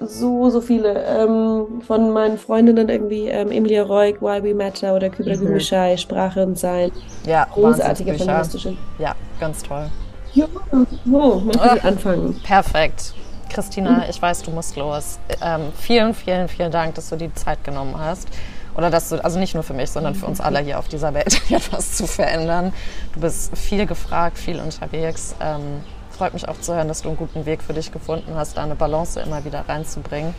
[0.00, 5.08] so, so viele ähm, von meinen Freundinnen irgendwie, ähm, Emilia Reuk, Why We Matter oder
[5.08, 5.46] Kübra mhm.
[5.46, 6.92] Gümüşay, Sprache und Sein.
[7.26, 8.76] Ja, großartige feministische.
[8.98, 9.86] Ja, ganz toll.
[10.34, 12.40] Ja, so, man kann oh, anfangen.
[12.42, 13.14] Perfekt.
[13.48, 15.18] Christina, ich weiß, du musst los.
[15.40, 18.28] Ähm, vielen, vielen, vielen Dank, dass du die Zeit genommen hast.
[18.76, 21.14] Oder dass du, also nicht nur für mich, sondern für uns alle hier auf dieser
[21.14, 22.72] Welt etwas zu verändern.
[23.14, 25.34] Du bist viel gefragt, viel unterwegs.
[25.40, 28.56] Ähm, freut mich auch zu hören, dass du einen guten Weg für dich gefunden hast,
[28.56, 30.34] da eine Balance immer wieder reinzubringen.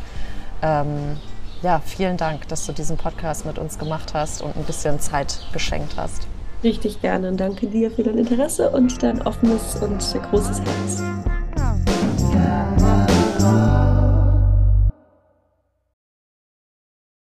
[0.61, 1.17] Ähm,
[1.63, 5.39] ja, vielen Dank, dass du diesen Podcast mit uns gemacht hast und ein bisschen Zeit
[5.53, 6.27] geschenkt hast.
[6.63, 9.99] Richtig gerne und danke dir für dein Interesse und dein offenes und
[10.29, 11.03] großes Herz.